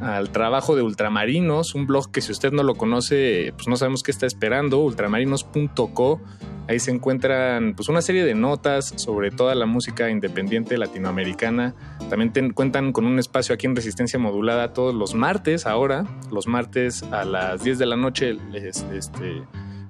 [0.00, 4.02] al trabajo de Ultramarinos, un blog que si usted no lo conoce, pues no sabemos
[4.02, 6.20] qué está esperando, ultramarinos.co.
[6.68, 11.74] Ahí se encuentran pues una serie de notas sobre toda la música independiente latinoamericana.
[12.08, 17.02] También cuentan con un espacio aquí en Resistencia Modulada todos los martes ahora, los martes
[17.04, 19.42] a las 10 de la noche les- este,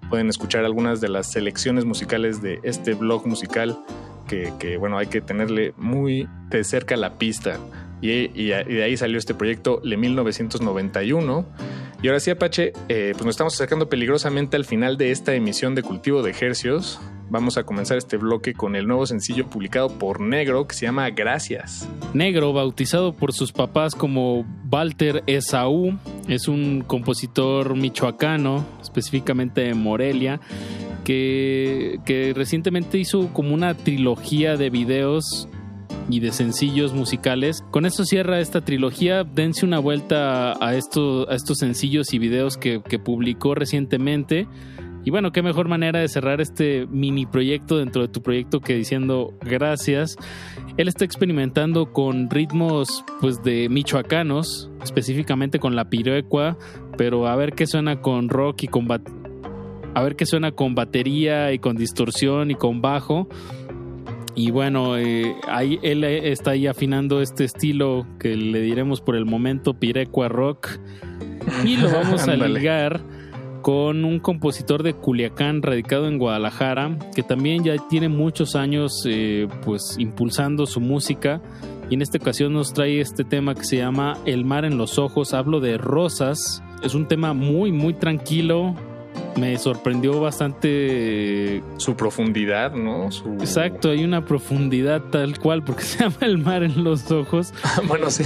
[0.08, 3.78] pueden escuchar algunas de las selecciones musicales de este blog musical
[4.26, 7.58] que, bueno, hay que tenerle muy de cerca la pista.
[8.00, 11.46] Y, de ahí salió este proyecto Le 1991.
[12.02, 15.74] Y ahora sí, Apache, eh, pues nos estamos acercando peligrosamente al final de esta emisión
[15.74, 16.98] de Cultivo de Hercios.
[17.28, 21.10] Vamos a comenzar este bloque con el nuevo sencillo publicado por Negro que se llama
[21.10, 21.88] Gracias.
[22.14, 25.96] Negro, bautizado por sus papás como Walter Esaú,
[26.26, 30.40] es un compositor michoacano, específicamente de Morelia,
[31.04, 35.48] que recientemente hizo como una trilogía de videos
[36.12, 37.64] y de sencillos musicales.
[37.70, 39.24] Con esto cierra esta trilogía.
[39.24, 44.46] Dense una vuelta a, esto, a estos sencillos y videos que, publicó recientemente.
[45.04, 48.74] Y bueno, qué mejor manera de cerrar este mini proyecto dentro de tu proyecto que
[48.74, 50.16] diciendo gracias.
[50.76, 56.58] Él está experimentando con ritmos pues de michoacanos, específicamente con la pirecua,
[56.98, 58.88] pero a ver qué suena con rock y con
[59.94, 63.28] a ver qué suena con batería y con distorsión y con bajo.
[64.34, 69.16] Y bueno, eh, ahí él eh, está ahí afinando este estilo que le diremos por
[69.16, 70.68] el momento Pirecua Rock.
[71.64, 73.00] Y lo vamos a ligar
[73.62, 79.48] con un compositor de Culiacán radicado en Guadalajara, que también ya tiene muchos años eh,
[79.64, 81.42] pues impulsando su música.
[81.90, 84.98] Y en esta ocasión nos trae este tema que se llama El mar en los
[84.98, 85.34] ojos.
[85.34, 86.62] Hablo de rosas.
[86.84, 88.76] Es un tema muy, muy tranquilo.
[89.36, 93.10] Me sorprendió bastante Su profundidad, ¿no?
[93.10, 93.28] Su...
[93.34, 97.54] Exacto, hay una profundidad tal cual porque se llama el mar en los ojos.
[97.88, 98.24] bueno, sí.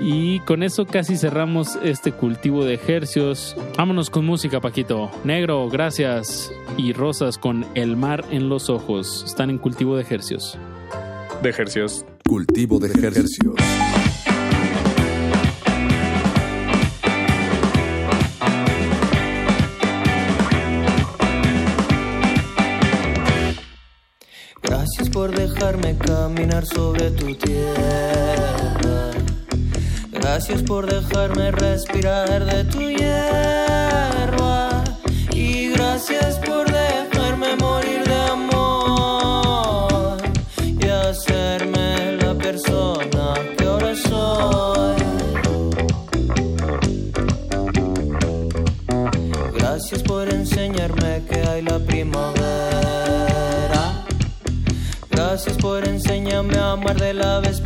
[0.00, 3.56] Y con eso casi cerramos este cultivo de ejercios.
[3.76, 5.10] Vámonos con música, Paquito.
[5.24, 6.52] Negro, gracias.
[6.76, 9.24] Y rosas con el mar en los ojos.
[9.26, 10.56] Están en cultivo de ejercios.
[11.42, 12.04] De ejercicios.
[12.24, 13.54] Cultivo de ejercicios.
[25.68, 29.10] Dejarme caminar sobre tu tierra.
[30.10, 34.82] Gracias por dejarme respirar de tu hierba.
[35.32, 36.67] Y gracias por
[56.38, 57.60] enseñarme a amar de la vez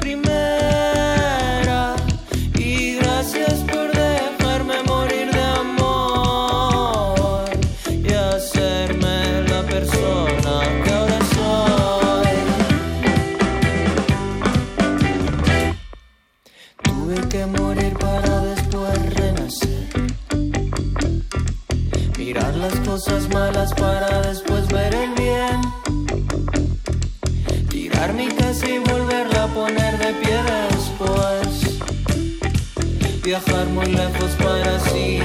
[34.30, 35.18] para así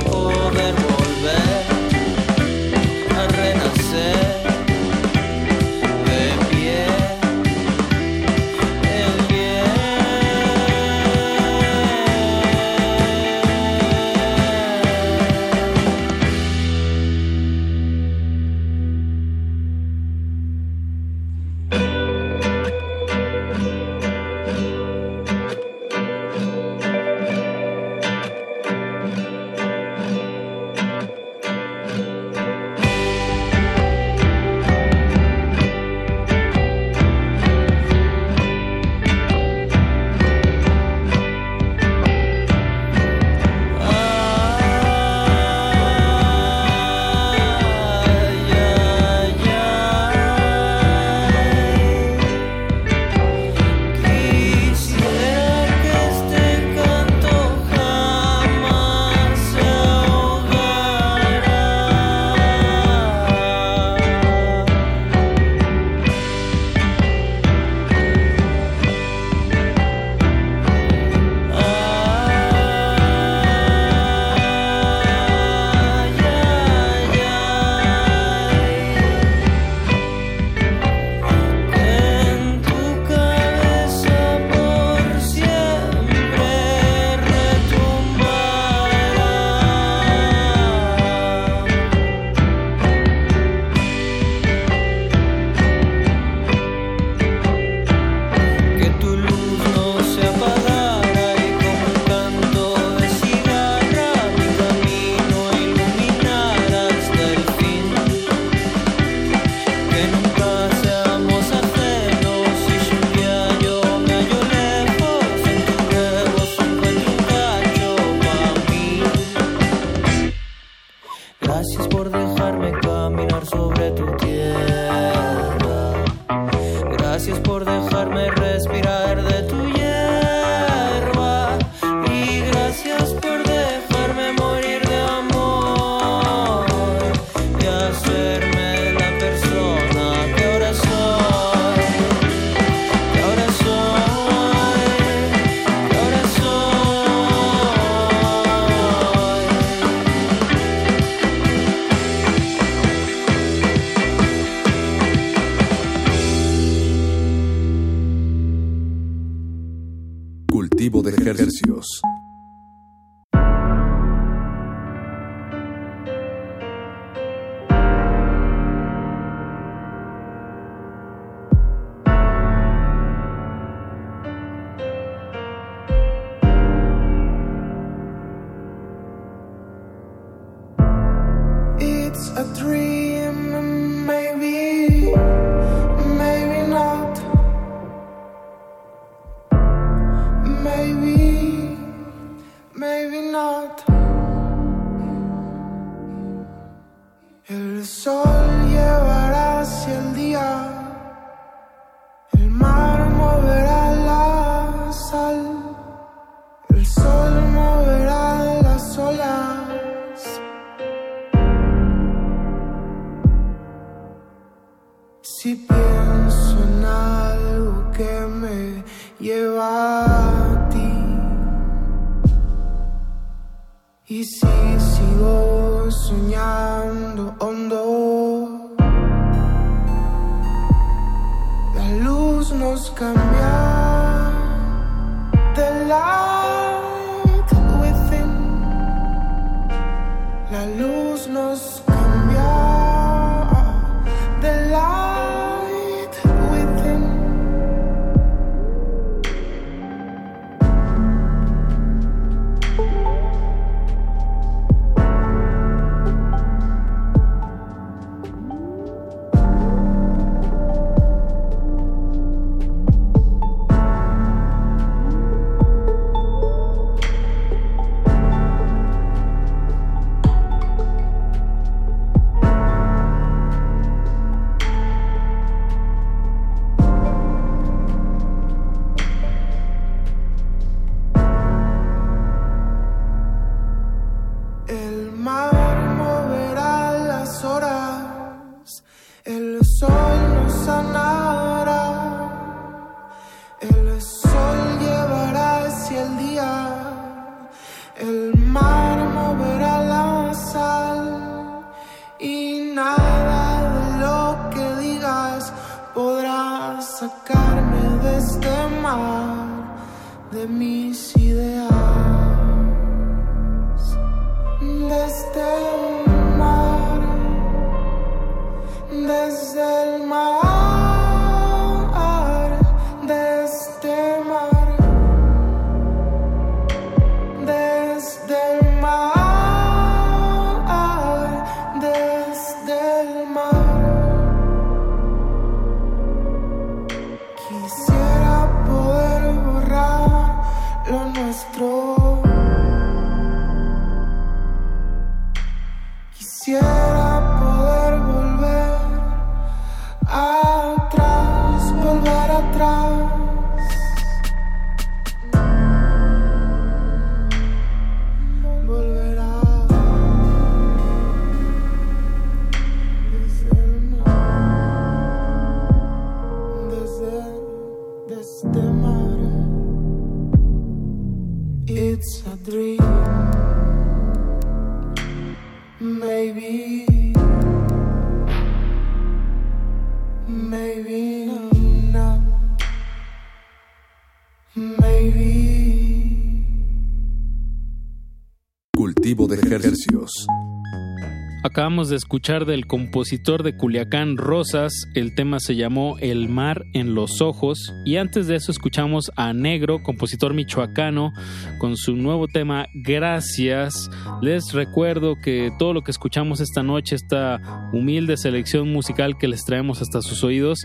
[391.58, 396.94] Acabamos de escuchar del compositor de Culiacán Rosas, el tema se llamó El mar en
[396.94, 401.14] los ojos y antes de eso escuchamos a Negro, compositor michoacano,
[401.58, 403.90] con su nuevo tema Gracias.
[404.22, 407.42] Les recuerdo que todo lo que escuchamos esta noche, esta
[407.74, 410.60] humilde selección musical que les traemos hasta sus oídos,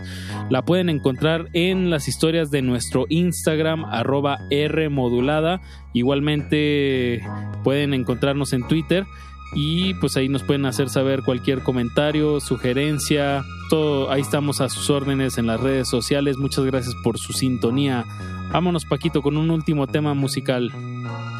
[0.51, 5.59] la pueden encontrar en las historias de nuestro Instagram arroba Rmodulada.
[5.93, 7.23] Igualmente
[7.63, 9.05] pueden encontrarnos en Twitter
[9.55, 14.89] y pues ahí nos pueden hacer saber cualquier comentario, sugerencia, todo, ahí estamos a sus
[14.89, 16.37] órdenes en las redes sociales.
[16.37, 18.05] Muchas gracias por su sintonía.
[18.51, 20.71] Vámonos Paquito con un último tema musical.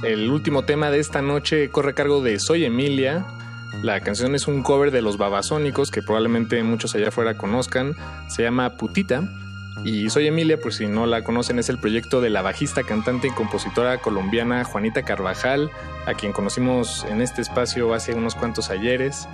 [0.03, 3.25] El último tema de esta noche corre a cargo de Soy Emilia.
[3.81, 7.95] La canción es un cover de los babasónicos que probablemente muchos allá afuera conozcan.
[8.27, 9.29] Se llama Putita.
[9.83, 13.27] Y Soy Emilia, por si no la conocen, es el proyecto de la bajista, cantante
[13.27, 15.71] y compositora colombiana Juanita Carvajal,
[16.05, 19.27] a quien conocimos en este espacio hace unos cuantos ayeres.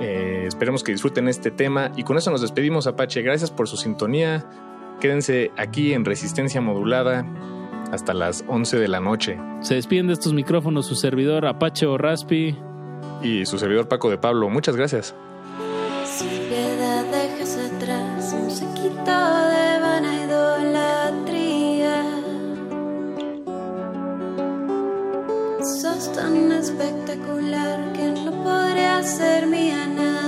[0.00, 3.22] Eh, esperemos que disfruten este tema y con eso nos despedimos Apache.
[3.22, 4.44] Gracias por su sintonía.
[5.00, 7.26] Quédense aquí en Resistencia Modulada
[7.92, 9.38] hasta las 11 de la noche.
[9.60, 12.56] Se despiden de estos micrófonos su servidor Apache o Raspi
[13.22, 14.48] y su servidor Paco de Pablo.
[14.48, 15.14] Muchas gracias.
[16.04, 19.37] Si piedad dejas atrás, musiquita.
[25.68, 30.27] sos tan espectacular que no podría ser mía nada.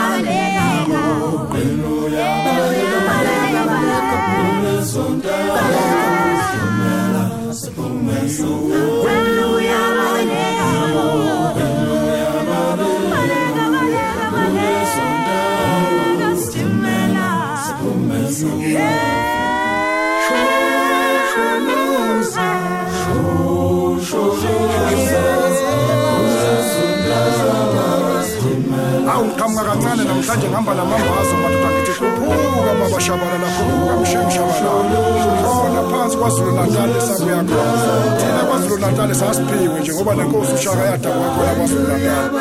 [38.91, 42.31] sicale sasiphiwe njengoba nenkosi ushaka yadakwa khona kwazulu-natal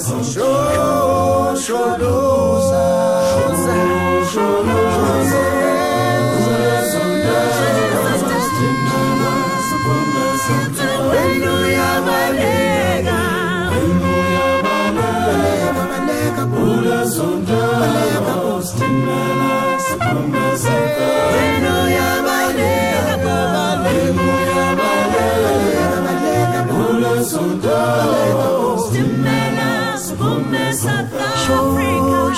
[0.00, 3.20] شو شلوزم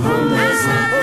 [0.00, 0.97] Oh, my son.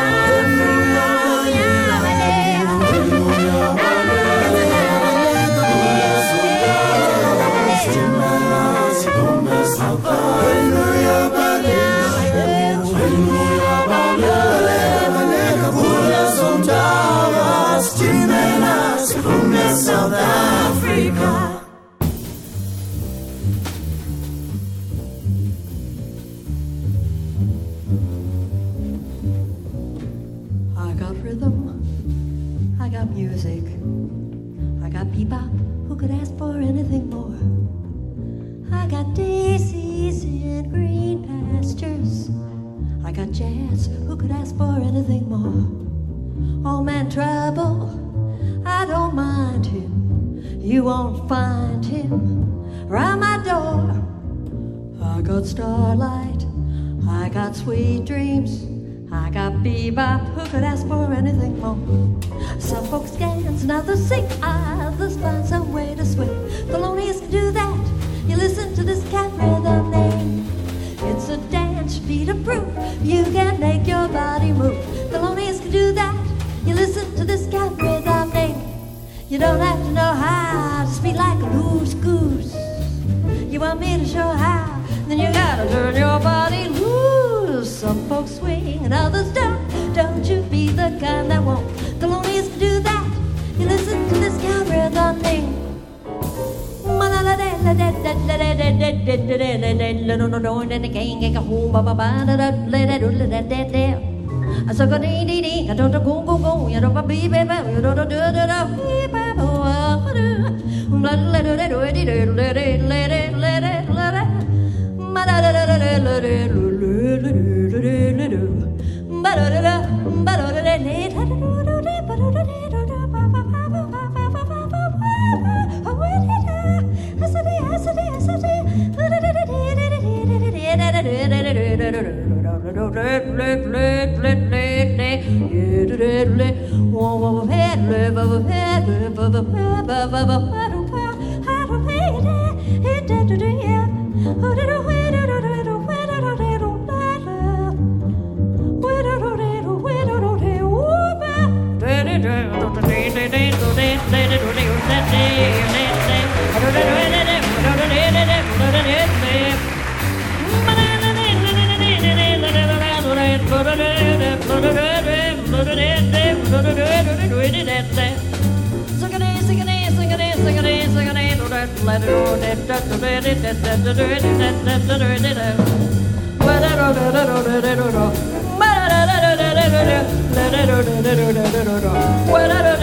[182.32, 182.75] Well, I don't know.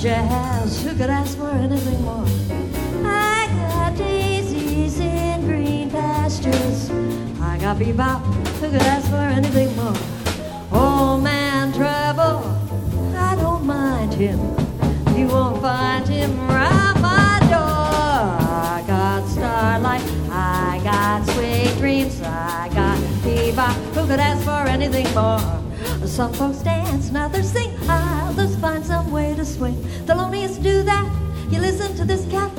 [0.00, 2.24] Jazz, who could ask for anything more?
[3.04, 6.90] I got daisies in green pastures.
[7.38, 8.22] I got bebop,
[8.60, 9.94] who could ask for anything more?
[10.72, 12.40] Old man trouble,
[13.14, 14.38] I don't mind him.
[15.14, 17.60] You won't find him my door.
[17.60, 25.12] I got starlight, I got sweet dreams, I got bebop, who could ask for anything
[25.14, 25.40] more?
[26.06, 27.69] Some folks dance and others sing,
[31.50, 32.56] You listen to this cat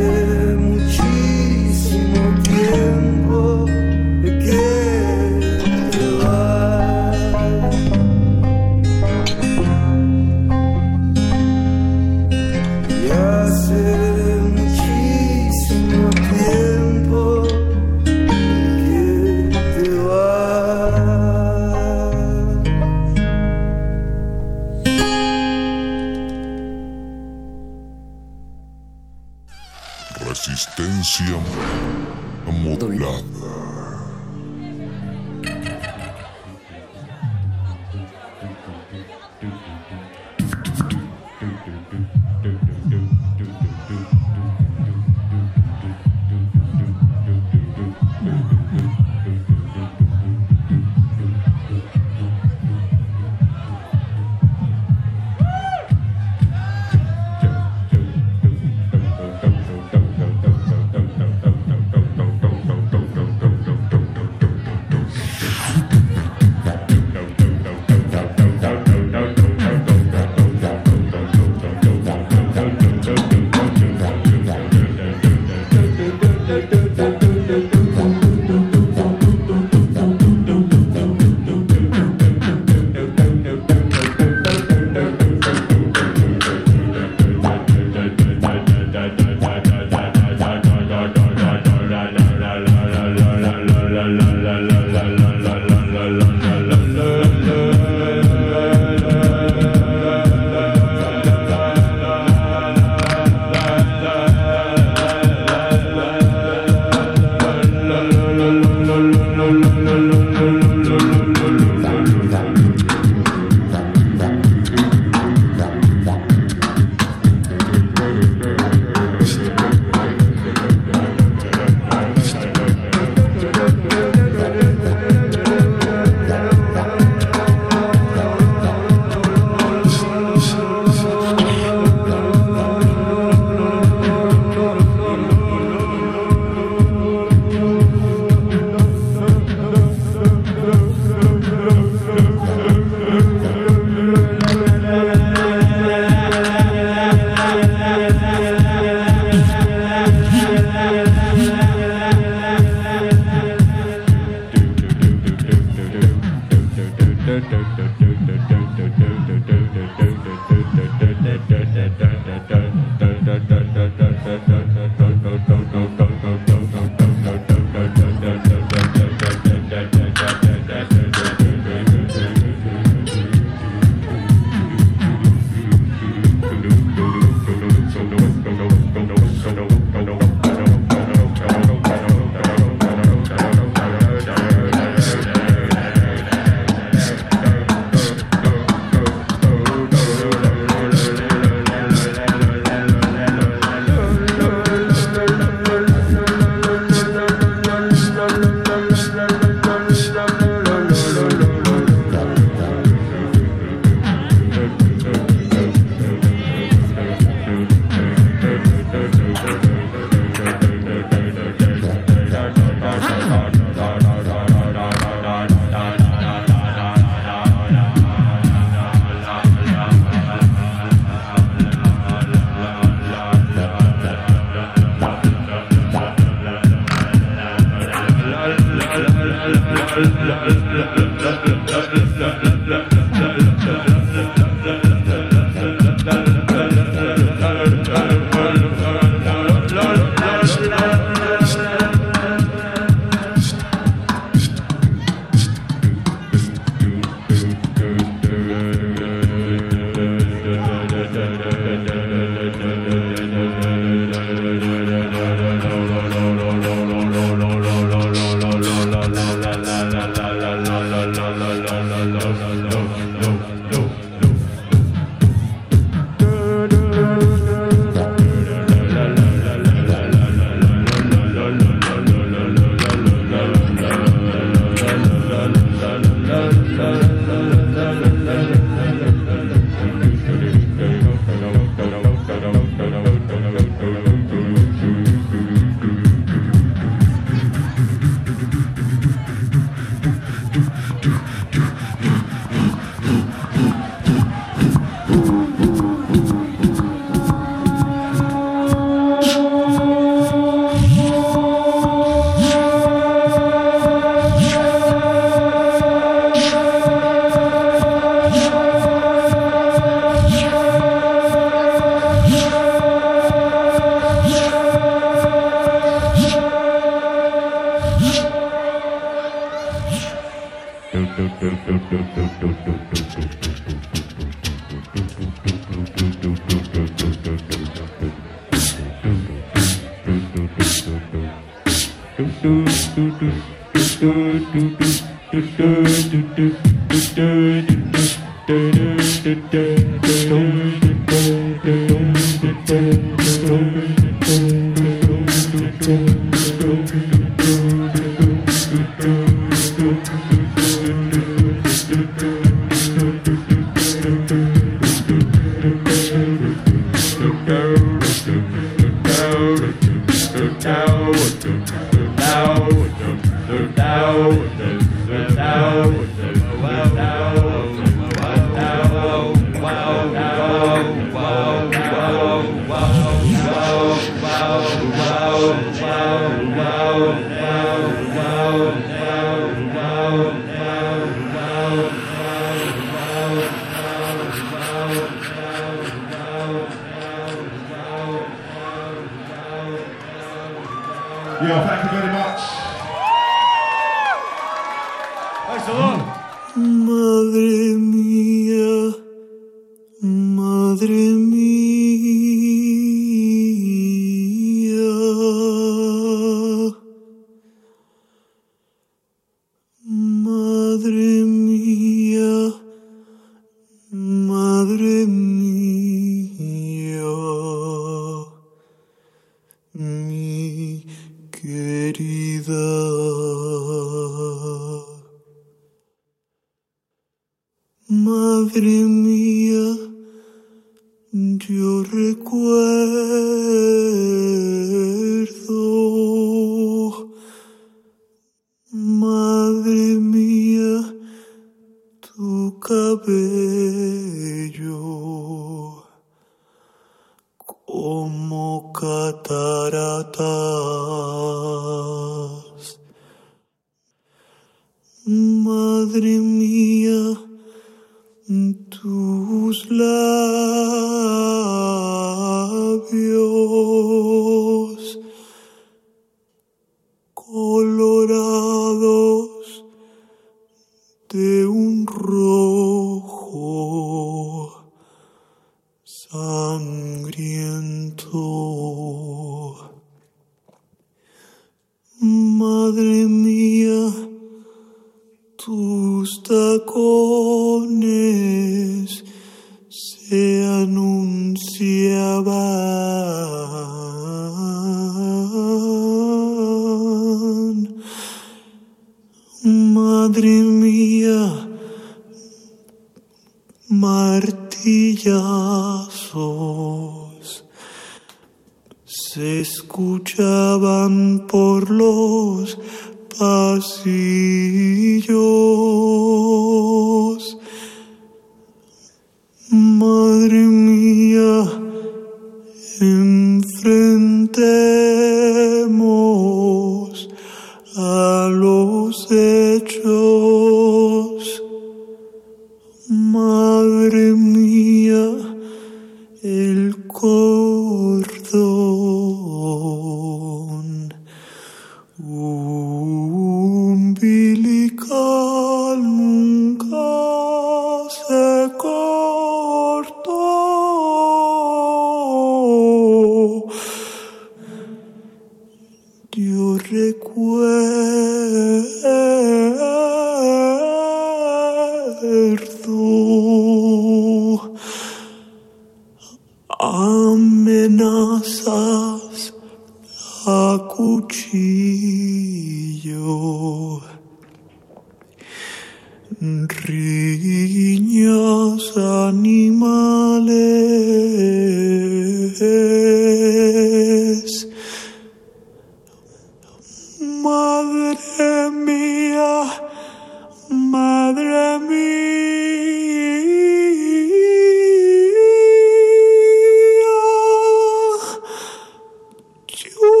[599.63, 600.00] yo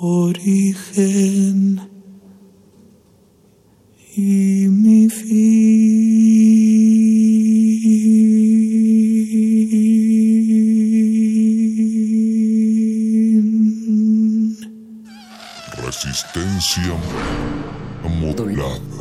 [0.00, 1.80] origen
[4.16, 5.50] y mi fin.
[15.84, 16.96] Resistencia
[18.08, 18.99] modulada.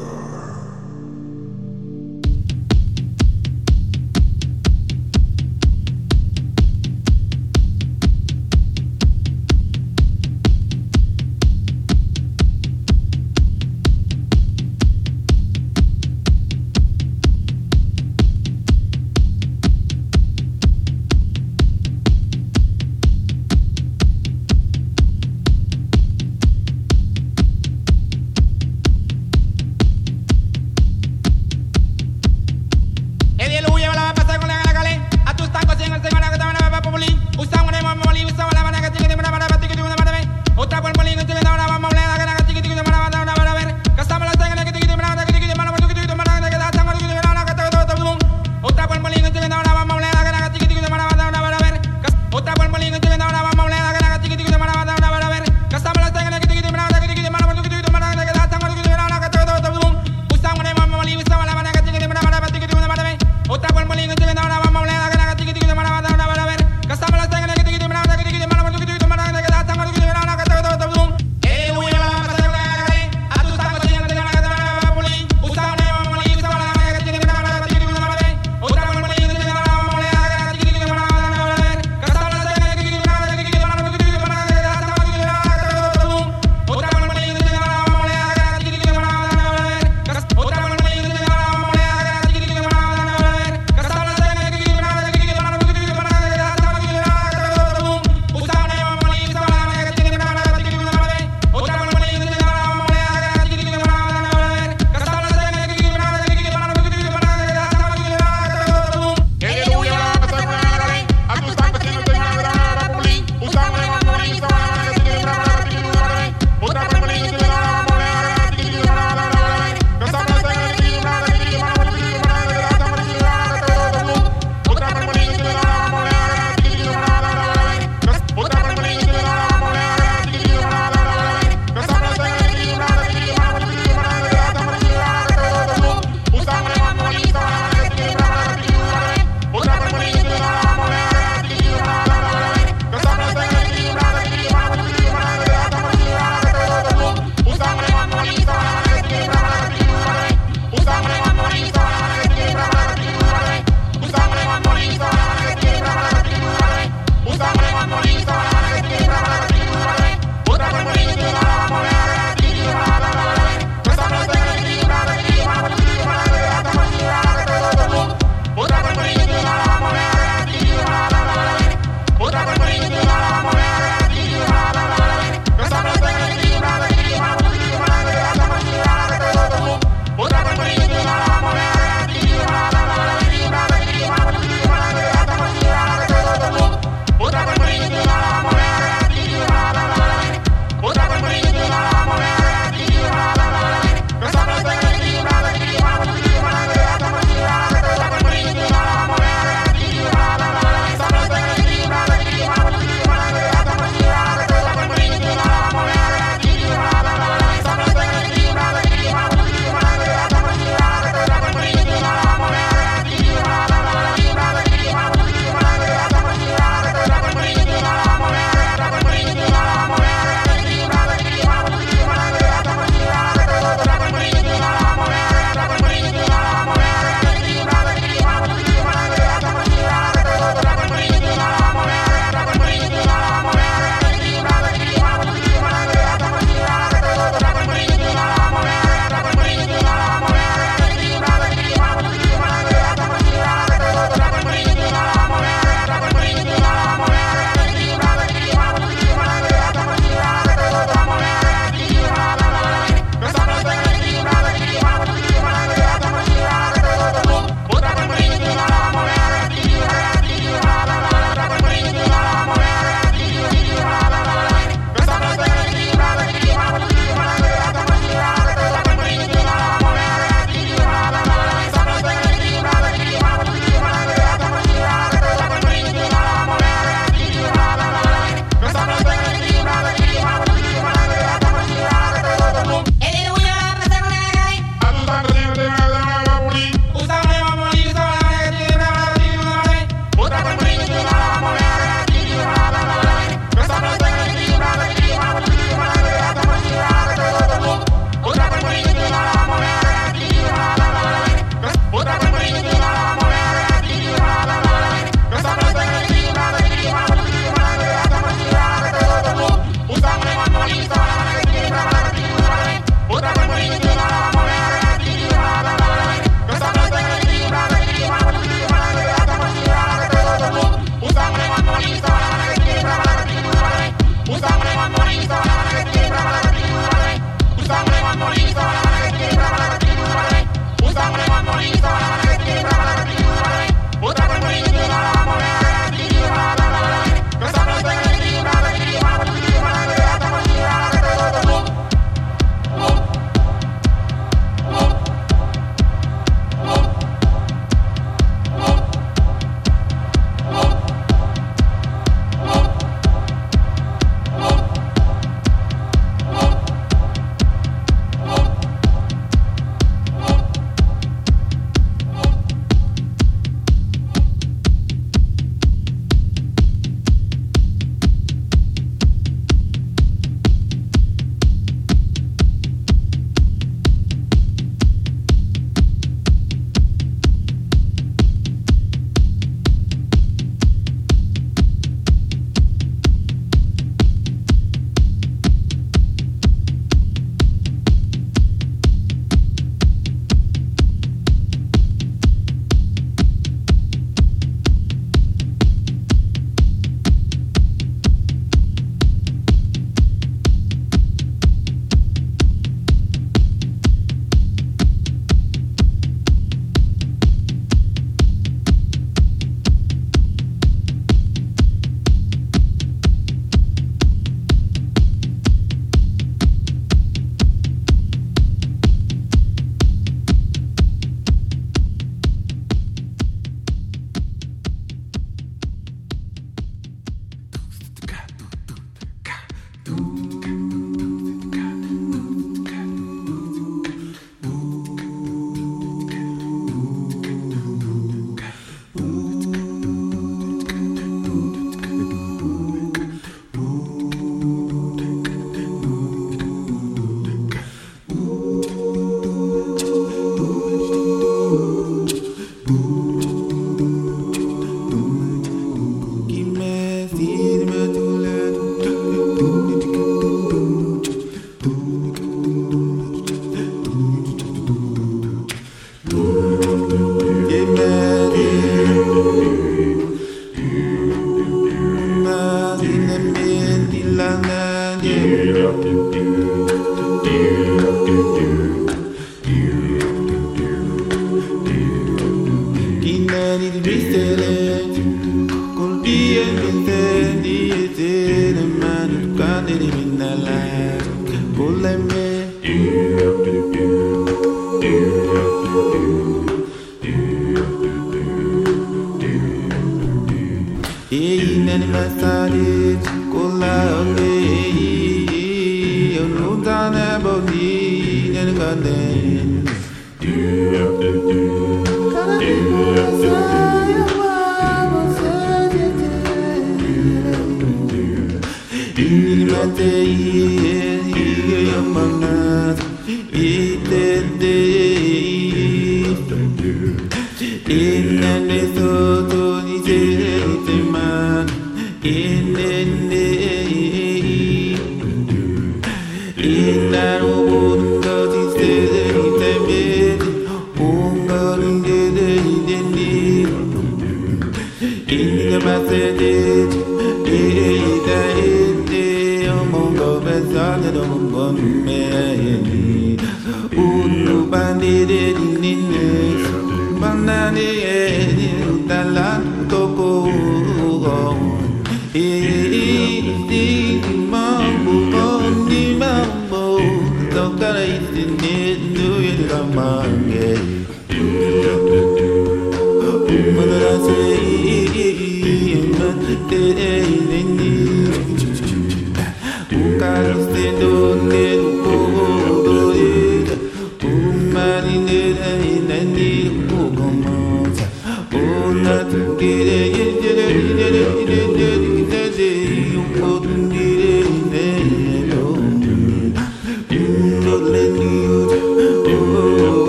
[597.49, 598.38] Yeah.